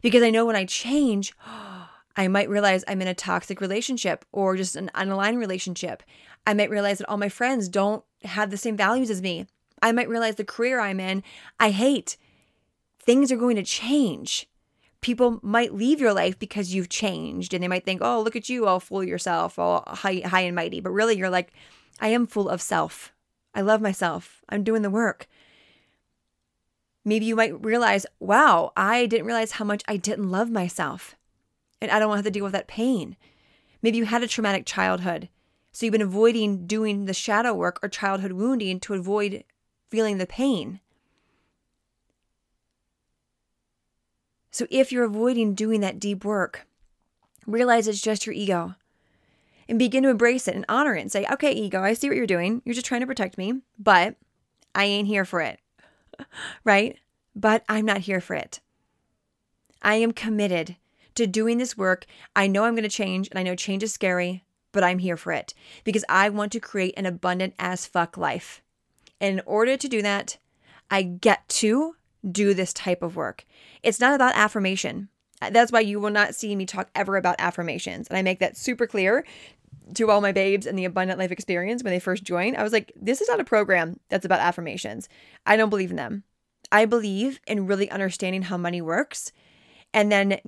Because 0.02 0.24
I 0.24 0.30
know 0.30 0.46
when 0.46 0.56
I 0.56 0.66
change, 0.66 1.34
I 2.16 2.28
might 2.28 2.50
realize 2.50 2.84
I'm 2.88 3.02
in 3.02 3.08
a 3.08 3.14
toxic 3.14 3.62
relationship 3.62 4.26
or 4.32 4.56
just 4.56 4.76
an 4.76 4.92
unaligned 4.94 5.38
relationship. 5.38 6.04
I 6.46 6.54
might 6.54 6.70
realize 6.70 6.98
that 6.98 7.10
all 7.10 7.18
my 7.18 7.30
friends 7.30 7.70
don't 7.70 8.04
have 8.24 8.52
the 8.52 8.58
same 8.58 8.76
values 8.76 9.10
as 9.10 9.22
me. 9.22 9.48
I 9.82 9.92
might 9.92 10.10
realize 10.10 10.36
the 10.36 10.44
career 10.44 10.80
I'm 10.80 11.00
in, 11.00 11.24
I 11.60 11.72
hate. 11.72 12.18
Things 13.00 13.32
are 13.32 13.38
going 13.38 13.56
to 13.56 13.64
change. 13.64 14.48
People 15.02 15.40
might 15.42 15.74
leave 15.74 16.02
your 16.02 16.14
life 16.14 16.38
because 16.38 16.74
you've 16.74 16.90
changed 16.90 17.54
and 17.54 17.64
they 17.64 17.68
might 17.68 17.86
think, 17.86 18.02
oh, 18.04 18.22
look 18.22 18.36
at 18.36 18.50
you, 18.50 18.68
all 18.68 18.80
full 18.80 19.04
yourself, 19.04 19.58
all 19.58 19.84
high, 19.88 20.22
high 20.26 20.42
and 20.42 20.56
mighty. 20.56 20.82
But 20.82 20.92
really, 20.92 21.18
you're 21.18 21.30
like, 21.30 21.54
I 22.00 22.10
am 22.10 22.28
full 22.28 22.50
of 22.50 22.62
self. 22.62 23.14
I 23.56 23.62
love 23.62 23.82
myself. 23.82 24.44
I'm 24.50 24.64
doing 24.64 24.82
the 24.82 24.90
work. 24.90 25.28
Maybe 27.06 27.26
you 27.26 27.36
might 27.36 27.64
realize, 27.64 28.06
wow, 28.20 28.74
I 28.76 29.06
didn't 29.06 29.26
realize 29.26 29.54
how 29.54 29.66
much 29.66 29.84
I 29.88 29.98
didn't 29.98 30.30
love 30.30 30.50
myself. 30.50 31.16
And 31.82 31.90
I 31.90 31.98
don't 31.98 32.10
want 32.10 32.18
to 32.18 32.24
have 32.24 32.34
to 32.34 32.38
deal 32.38 32.44
with 32.44 32.54
that 32.54 32.68
pain. 32.68 33.16
Maybe 33.82 33.98
you 33.98 34.06
had 34.06 34.22
a 34.22 34.28
traumatic 34.28 34.66
childhood. 34.66 35.30
So 35.72 35.86
you've 35.86 35.94
been 35.94 36.02
avoiding 36.02 36.68
doing 36.68 37.06
the 37.06 37.14
shadow 37.14 37.54
work 37.54 37.80
or 37.82 37.90
childhood 37.90 38.34
wounding 38.34 38.80
to 38.82 38.94
avoid 38.94 39.44
feeling 39.90 40.18
the 40.18 40.26
pain. 40.26 40.80
So 44.52 44.68
if 44.70 44.92
you're 44.92 45.06
avoiding 45.06 45.56
doing 45.56 45.82
that 45.82 46.00
deep 46.00 46.26
work, 46.26 46.68
realize 47.46 47.88
it's 47.88 48.02
just 48.02 48.26
your 48.26 48.34
ego 48.34 48.76
and 49.68 49.78
begin 49.78 50.04
to 50.04 50.10
embrace 50.10 50.48
it 50.48 50.56
and 50.56 50.66
honor 50.68 50.96
it 50.96 51.02
and 51.02 51.12
say, 51.12 51.26
okay, 51.32 51.52
ego, 51.52 51.82
I 51.82 51.94
see 51.94 52.10
what 52.10 52.18
you're 52.18 52.26
doing. 52.26 52.62
You're 52.66 52.74
just 52.76 52.88
trying 52.88 53.02
to 53.02 53.08
protect 53.08 53.38
me, 53.38 53.62
but 53.78 54.16
I 54.74 54.86
ain't 54.86 55.08
here 55.08 55.26
for 55.26 55.42
it. 55.42 55.60
right? 56.64 56.98
But 57.36 57.64
I'm 57.70 57.86
not 57.86 58.00
here 58.00 58.22
for 58.22 58.34
it. 58.34 58.60
I 59.82 59.96
am 59.96 60.12
committed 60.12 60.76
to 61.16 61.28
doing 61.28 61.58
this 61.58 61.78
work. 61.78 62.06
I 62.36 62.48
know 62.48 62.66
I'm 62.66 62.76
going 62.76 62.84
to 62.84 62.90
change 62.90 63.30
and 63.30 63.40
I 63.40 63.44
know 63.44 63.56
change 63.56 63.84
is 63.84 63.94
scary, 63.94 64.44
but 64.72 64.84
I'm 64.84 65.00
here 65.00 65.18
for 65.18 65.32
it 65.32 65.54
because 65.84 66.04
I 66.10 66.30
want 66.30 66.52
to 66.54 66.60
create 66.60 66.96
an 66.98 67.06
abundant 67.06 67.54
as 67.60 67.86
fuck 67.86 68.18
life. 68.18 68.62
And 69.22 69.40
in 69.40 69.46
order 69.46 69.78
to 69.78 69.88
do 69.88 70.02
that, 70.02 70.38
I 70.90 71.04
get 71.04 71.48
to 71.50 71.96
do 72.30 72.54
this 72.54 72.74
type 72.74 73.02
of 73.02 73.16
work. 73.16 73.46
It's 73.84 74.00
not 74.00 74.14
about 74.14 74.36
affirmation. 74.36 75.10
That's 75.52 75.72
why 75.72 75.80
you 75.82 76.00
will 76.00 76.10
not 76.10 76.36
see 76.36 76.56
me 76.56 76.66
talk 76.66 76.90
ever 76.94 77.16
about 77.16 77.36
affirmations. 77.40 78.08
And 78.08 78.18
I 78.18 78.22
make 78.22 78.40
that 78.40 78.58
super 78.58 78.88
clear 78.88 79.26
to 79.96 80.12
all 80.12 80.22
my 80.22 80.32
babes 80.32 80.66
in 80.66 80.76
the 80.76 80.86
abundant 80.86 81.20
life 81.20 81.32
experience 81.32 81.84
when 81.84 81.94
they 81.94 82.00
first 82.00 82.24
join. 82.24 82.56
I 82.56 82.64
was 82.64 82.74
like, 82.74 82.92
this 82.96 83.22
is 83.22 83.30
not 83.30 83.40
a 83.40 83.46
program 83.46 84.00
that's 84.10 84.26
about 84.26 84.42
affirmations. 84.42 85.08
I 85.46 85.56
don't 85.56 85.70
believe 85.70 85.92
in 85.92 85.96
them. 85.96 86.24
I 86.72 86.86
believe 86.86 87.40
in 87.48 87.68
really 87.68 87.90
understanding 87.90 88.44
how 88.44 88.58
money 88.58 88.82
works 88.82 89.32
and 89.94 90.12
then 90.12 90.40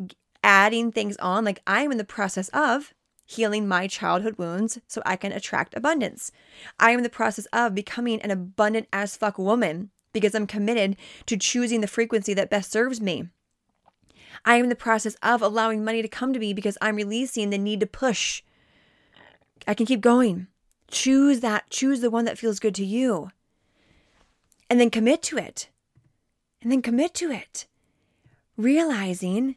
adding 0.43 0.91
things 0.91 1.17
on. 1.17 1.45
Like 1.45 1.61
I'm 1.65 1.91
in 1.91 1.97
the 1.97 2.03
process 2.03 2.49
of 2.49 2.93
healing 3.31 3.67
my 3.67 3.87
childhood 3.87 4.37
wounds 4.37 4.79
so 4.87 5.01
I 5.05 5.15
can 5.15 5.31
attract 5.31 5.75
abundance. 5.75 6.31
I 6.79 6.91
am 6.91 6.99
in 6.99 7.03
the 7.03 7.09
process 7.09 7.47
of 7.53 7.73
becoming 7.73 8.21
an 8.21 8.31
abundant 8.31 8.87
as 8.91 9.15
fuck 9.15 9.37
woman 9.37 9.89
because 10.13 10.35
I'm 10.35 10.47
committed 10.47 10.97
to 11.27 11.37
choosing 11.37 11.81
the 11.81 11.87
frequency 11.87 12.33
that 12.33 12.49
best 12.49 12.71
serves 12.71 12.99
me. 12.99 13.29
I 14.43 14.55
am 14.55 14.63
in 14.63 14.69
the 14.69 14.75
process 14.75 15.15
of 15.23 15.41
allowing 15.41 15.83
money 15.83 16.01
to 16.01 16.07
come 16.07 16.33
to 16.33 16.39
me 16.39 16.53
because 16.53 16.77
I'm 16.81 16.95
releasing 16.95 17.49
the 17.49 17.57
need 17.57 17.79
to 17.79 17.87
push. 17.87 18.43
I 19.67 19.73
can 19.73 19.85
keep 19.85 20.01
going. 20.01 20.47
Choose 20.89 21.39
that, 21.39 21.69
choose 21.69 22.01
the 22.01 22.09
one 22.09 22.25
that 22.25 22.37
feels 22.37 22.59
good 22.59 22.75
to 22.75 22.85
you. 22.85 23.29
And 24.69 24.79
then 24.79 24.89
commit 24.89 25.21
to 25.23 25.37
it. 25.37 25.69
And 26.61 26.71
then 26.71 26.81
commit 26.81 27.13
to 27.15 27.31
it. 27.31 27.67
Realizing 28.57 29.55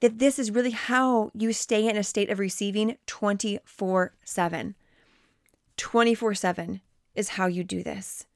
that 0.00 0.18
this 0.18 0.38
is 0.38 0.50
really 0.50 0.70
how 0.70 1.30
you 1.34 1.52
stay 1.52 1.88
in 1.88 1.96
a 1.96 2.02
state 2.02 2.30
of 2.30 2.38
receiving 2.38 2.96
24 3.06 4.14
7. 4.24 4.74
24 5.76 6.34
7 6.34 6.80
is 7.14 7.28
how 7.30 7.46
you 7.46 7.64
do 7.64 7.82
this. 7.82 8.26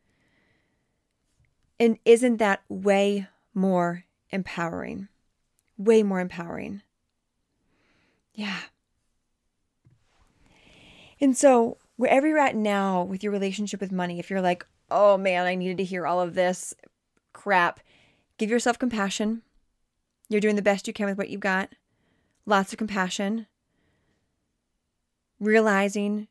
And 1.80 1.98
isn't 2.04 2.36
that 2.36 2.62
way 2.68 3.26
more 3.52 4.04
empowering? 4.30 5.08
Way 5.76 6.02
more 6.02 6.20
empowering. 6.20 6.82
Yeah. 8.34 8.60
And 11.20 11.36
so, 11.36 11.78
wherever 11.96 12.26
you're 12.26 12.38
at 12.38 12.56
now 12.56 13.02
with 13.02 13.22
your 13.22 13.32
relationship 13.32 13.80
with 13.80 13.92
money, 13.92 14.18
if 14.18 14.30
you're 14.30 14.40
like, 14.40 14.66
oh 14.90 15.16
man, 15.16 15.46
I 15.46 15.54
needed 15.54 15.78
to 15.78 15.84
hear 15.84 16.06
all 16.06 16.20
of 16.20 16.34
this 16.34 16.74
crap, 17.32 17.80
give 18.38 18.50
yourself 18.50 18.78
compassion 18.78 19.42
you're 20.28 20.40
doing 20.40 20.56
the 20.56 20.62
best 20.62 20.86
you 20.86 20.92
can 20.92 21.06
with 21.06 21.18
what 21.18 21.28
you've 21.28 21.40
got. 21.40 21.70
Lots 22.46 22.72
of 22.72 22.78
compassion. 22.78 23.46
Realizing 25.40 26.28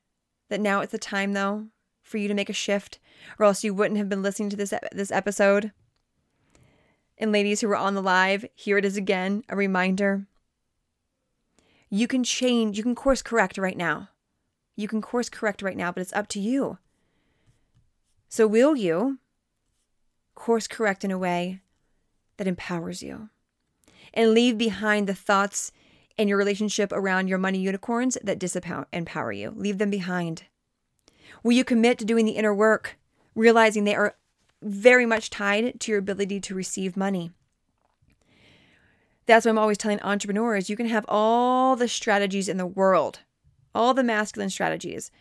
that 0.50 0.62
now 0.62 0.82
it's 0.82 0.92
the 0.92 0.98
time, 0.98 1.34
though, 1.34 1.68
for 2.02 2.18
you 2.18 2.28
to 2.28 2.34
make 2.34 2.50
a 2.50 2.54
shift, 2.54 3.00
or 3.40 3.46
else 3.46 3.64
you 3.64 3.74
wouldn't 3.74 3.98
have 3.98 4.10
been 4.10 4.22
listening 4.22 4.50
to 4.50 4.56
this 4.56 4.74
this 4.92 5.12
episode. 5.12 5.72
And 7.18 7.32
ladies 7.32 7.62
who 7.62 7.68
were 7.68 7.76
on 7.76 7.94
the 7.94 8.02
live, 8.02 8.46
here 8.56 8.78
it 8.78 8.86
is 8.86 8.98
again, 8.98 9.44
a 9.50 9.56
reminder. 9.56 10.26
You 11.90 12.08
can 12.08 12.24
change, 12.24 12.78
you 12.78 12.84
can 12.84 12.96
course 12.96 13.22
correct 13.22 13.58
right 13.58 13.78
now. 13.78 14.10
You 14.76 14.88
can 14.88 15.02
course 15.02 15.30
correct 15.30 15.62
right 15.62 15.78
now, 15.78 15.92
but 15.92 16.02
it's 16.02 16.14
up 16.14 16.28
to 16.30 16.40
you. 16.40 16.80
So, 18.30 18.48
will 18.48 18.76
you 18.76 19.20
course 20.34 20.68
correct 20.68 21.04
in 21.04 21.12
a 21.12 21.20
way 21.20 21.62
that 22.38 22.48
empowers 22.48 23.04
you? 23.04 23.30
And 24.14 24.34
leave 24.34 24.58
behind 24.58 25.08
the 25.08 25.16
thoughts 25.16 25.72
in 26.18 26.28
your 26.28 26.38
relationship 26.38 26.92
around 26.92 27.28
your 27.28 27.38
money 27.38 27.60
unicorns 27.60 28.18
that 28.24 28.40
disempower 28.40 29.36
you. 29.36 29.54
Leave 29.56 29.78
them 29.78 29.90
behind. 29.90 30.44
Will 31.44 31.54
you 31.54 31.64
commit 31.64 31.98
to 32.00 32.06
doing 32.06 32.26
the 32.26 32.34
inner 32.34 32.54
work, 32.54 32.98
realizing 33.36 33.84
they 33.84 33.96
are 33.96 34.16
very 34.62 35.06
much 35.06 35.30
tied 35.30 35.80
to 35.82 35.92
your 35.92 36.00
ability 36.00 36.40
to 36.40 36.56
receive 36.56 36.96
money? 36.96 37.32
That's 39.26 39.46
why 39.46 39.50
I'm 39.50 39.58
always 39.58 39.78
telling 39.78 40.02
entrepreneurs 40.02 40.70
you 40.70 40.76
can 40.76 40.88
have 40.88 41.06
all 41.08 41.76
the 41.76 41.88
strategies 41.88 42.50
in 42.50 42.58
the 42.58 42.66
world, 42.66 43.20
all 43.74 43.94
the 43.94 44.04
masculine 44.04 44.50
strategies, 44.50 45.12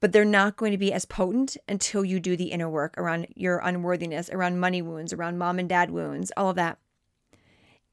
but 0.00 0.12
they're 0.12 0.24
not 0.24 0.56
going 0.56 0.72
to 0.72 0.78
be 0.78 0.92
as 0.92 1.04
potent 1.04 1.56
until 1.68 2.04
you 2.04 2.20
do 2.20 2.36
the 2.36 2.52
inner 2.52 2.68
work 2.68 2.96
around 2.96 3.26
your 3.34 3.58
unworthiness, 3.58 4.30
around 4.30 4.60
money 4.60 4.80
wounds, 4.82 5.12
around 5.12 5.38
mom 5.38 5.58
and 5.58 5.68
dad 5.68 5.90
wounds, 5.90 6.30
all 6.36 6.50
of 6.50 6.56
that. 6.56 6.78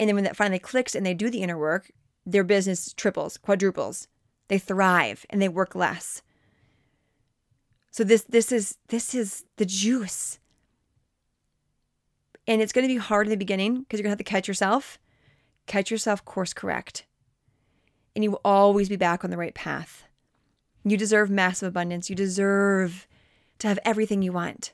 And 0.02 0.08
then 0.08 0.16
when 0.16 0.24
that 0.24 0.36
finally 0.36 0.58
clicks 0.58 0.96
and 0.96 1.06
they 1.06 1.14
do 1.14 1.30
the 1.30 1.44
inner 1.44 1.60
work, 1.60 1.92
their 2.26 2.44
business 2.44 2.92
triples, 2.92 3.38
quadruples. 3.38 4.08
They 4.48 4.58
thrive 4.58 5.28
and 5.30 5.40
they 5.40 5.48
work 5.48 5.76
less. 5.76 6.24
So 7.92 8.04
this 8.04 8.24
this 8.24 8.52
is 8.52 8.80
this 8.88 9.14
is 9.14 9.46
the 9.58 9.66
juice. 9.66 10.40
And 12.48 12.64
it's 12.64 12.74
going 12.74 12.88
to 12.88 12.94
be 12.94 12.98
hard 12.98 13.28
in 13.28 13.30
the 13.30 13.38
beginning 13.38 13.82
because 13.82 14.00
you're 14.00 14.04
going 14.06 14.18
to 14.18 14.22
have 14.22 14.26
to 14.26 14.32
catch 14.32 14.48
yourself, 14.48 14.98
catch 15.68 15.92
yourself, 15.92 16.26
course 16.26 16.52
correct. 16.52 17.06
And 18.16 18.24
you 18.24 18.32
will 18.32 18.42
always 18.44 18.90
be 18.90 18.96
back 18.96 19.24
on 19.24 19.30
the 19.30 19.38
right 19.38 19.54
path. 19.54 20.06
You 20.84 20.98
deserve 20.98 21.30
massive 21.30 21.68
abundance. 21.68 22.10
You 22.10 22.16
deserve 22.16 23.08
to 23.60 23.68
have 23.68 23.78
everything 23.86 24.24
you 24.24 24.34
want. 24.34 24.74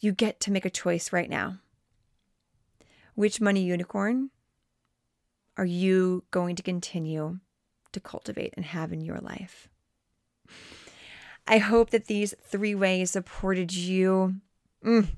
You 0.00 0.12
get 0.12 0.40
to 0.40 0.50
make 0.50 0.64
a 0.64 0.70
choice 0.70 1.12
right 1.12 1.28
now. 1.28 1.58
Which 3.18 3.40
money 3.40 3.64
unicorn 3.64 4.30
are 5.56 5.64
you 5.64 6.22
going 6.30 6.54
to 6.54 6.62
continue 6.62 7.40
to 7.90 7.98
cultivate 7.98 8.54
and 8.56 8.64
have 8.64 8.92
in 8.92 9.00
your 9.00 9.18
life? 9.18 9.68
I 11.44 11.58
hope 11.58 11.90
that 11.90 12.06
these 12.06 12.32
three 12.40 12.76
ways 12.76 13.10
supported 13.10 13.74
you. 13.74 14.36
Mm. 14.84 15.08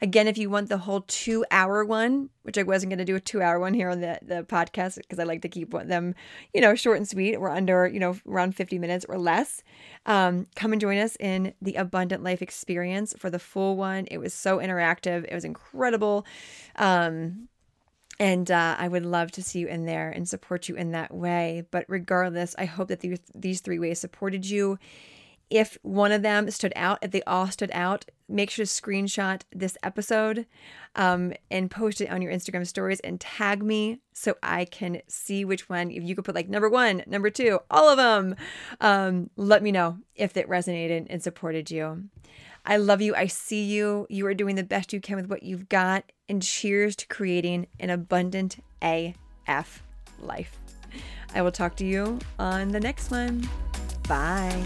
Again, 0.00 0.28
if 0.28 0.38
you 0.38 0.50
want 0.50 0.68
the 0.68 0.78
whole 0.78 1.02
two 1.02 1.44
hour 1.50 1.84
one, 1.84 2.30
which 2.42 2.58
I 2.58 2.62
wasn't 2.62 2.90
going 2.90 2.98
to 2.98 3.04
do 3.04 3.16
a 3.16 3.20
two 3.20 3.42
hour 3.42 3.58
one 3.58 3.74
here 3.74 3.90
on 3.90 4.00
the, 4.00 4.18
the 4.22 4.44
podcast 4.44 4.96
because 4.96 5.18
I 5.18 5.24
like 5.24 5.42
to 5.42 5.48
keep 5.48 5.70
them, 5.70 6.14
you 6.52 6.60
know, 6.60 6.74
short 6.74 6.98
and 6.98 7.08
sweet. 7.08 7.40
We're 7.40 7.50
under, 7.50 7.86
you 7.86 8.00
know, 8.00 8.16
around 8.26 8.54
50 8.54 8.78
minutes 8.78 9.04
or 9.08 9.18
less. 9.18 9.62
Um, 10.06 10.46
come 10.54 10.72
and 10.72 10.80
join 10.80 10.98
us 10.98 11.16
in 11.20 11.54
the 11.62 11.74
Abundant 11.74 12.22
Life 12.22 12.42
Experience 12.42 13.14
for 13.18 13.30
the 13.30 13.38
full 13.38 13.76
one. 13.76 14.06
It 14.10 14.18
was 14.18 14.34
so 14.34 14.58
interactive, 14.58 15.24
it 15.24 15.34
was 15.34 15.44
incredible. 15.44 16.26
Um, 16.76 17.48
and 18.20 18.50
uh, 18.50 18.76
I 18.78 18.88
would 18.88 19.04
love 19.04 19.32
to 19.32 19.42
see 19.42 19.58
you 19.58 19.66
in 19.66 19.86
there 19.86 20.10
and 20.10 20.28
support 20.28 20.68
you 20.68 20.76
in 20.76 20.92
that 20.92 21.12
way. 21.12 21.64
But 21.70 21.84
regardless, 21.88 22.54
I 22.58 22.64
hope 22.64 22.88
that 22.88 23.00
these, 23.00 23.18
these 23.34 23.60
three 23.60 23.78
ways 23.78 23.98
supported 23.98 24.48
you 24.48 24.78
if 25.54 25.78
one 25.82 26.10
of 26.10 26.22
them 26.22 26.50
stood 26.50 26.72
out, 26.74 26.98
if 27.00 27.12
they 27.12 27.22
all 27.22 27.46
stood 27.46 27.70
out, 27.72 28.06
make 28.28 28.50
sure 28.50 28.64
to 28.64 28.68
screenshot 28.68 29.42
this 29.52 29.78
episode 29.84 30.46
um, 30.96 31.32
and 31.48 31.70
post 31.70 32.00
it 32.00 32.10
on 32.10 32.20
your 32.20 32.32
Instagram 32.32 32.66
stories 32.66 32.98
and 33.00 33.20
tag 33.20 33.62
me 33.62 34.00
so 34.12 34.34
I 34.42 34.64
can 34.64 35.00
see 35.06 35.44
which 35.44 35.68
one. 35.68 35.92
If 35.92 36.02
you 36.02 36.16
could 36.16 36.24
put 36.24 36.34
like 36.34 36.48
number 36.48 36.68
one, 36.68 37.04
number 37.06 37.30
two, 37.30 37.60
all 37.70 37.88
of 37.88 37.98
them, 37.98 38.34
um, 38.80 39.30
let 39.36 39.62
me 39.62 39.70
know 39.70 39.98
if 40.16 40.36
it 40.36 40.48
resonated 40.48 41.06
and 41.08 41.22
supported 41.22 41.70
you. 41.70 42.02
I 42.66 42.78
love 42.78 43.00
you. 43.00 43.14
I 43.14 43.28
see 43.28 43.62
you. 43.62 44.08
You 44.10 44.26
are 44.26 44.34
doing 44.34 44.56
the 44.56 44.64
best 44.64 44.92
you 44.92 45.00
can 45.00 45.14
with 45.14 45.28
what 45.28 45.44
you've 45.44 45.68
got. 45.68 46.10
And 46.28 46.42
cheers 46.42 46.96
to 46.96 47.06
creating 47.06 47.68
an 47.78 47.90
abundant 47.90 48.56
AF 48.82 49.84
life. 50.18 50.58
I 51.32 51.42
will 51.42 51.52
talk 51.52 51.76
to 51.76 51.86
you 51.86 52.18
on 52.40 52.72
the 52.72 52.80
next 52.80 53.12
one. 53.12 53.48
Bye. 54.08 54.64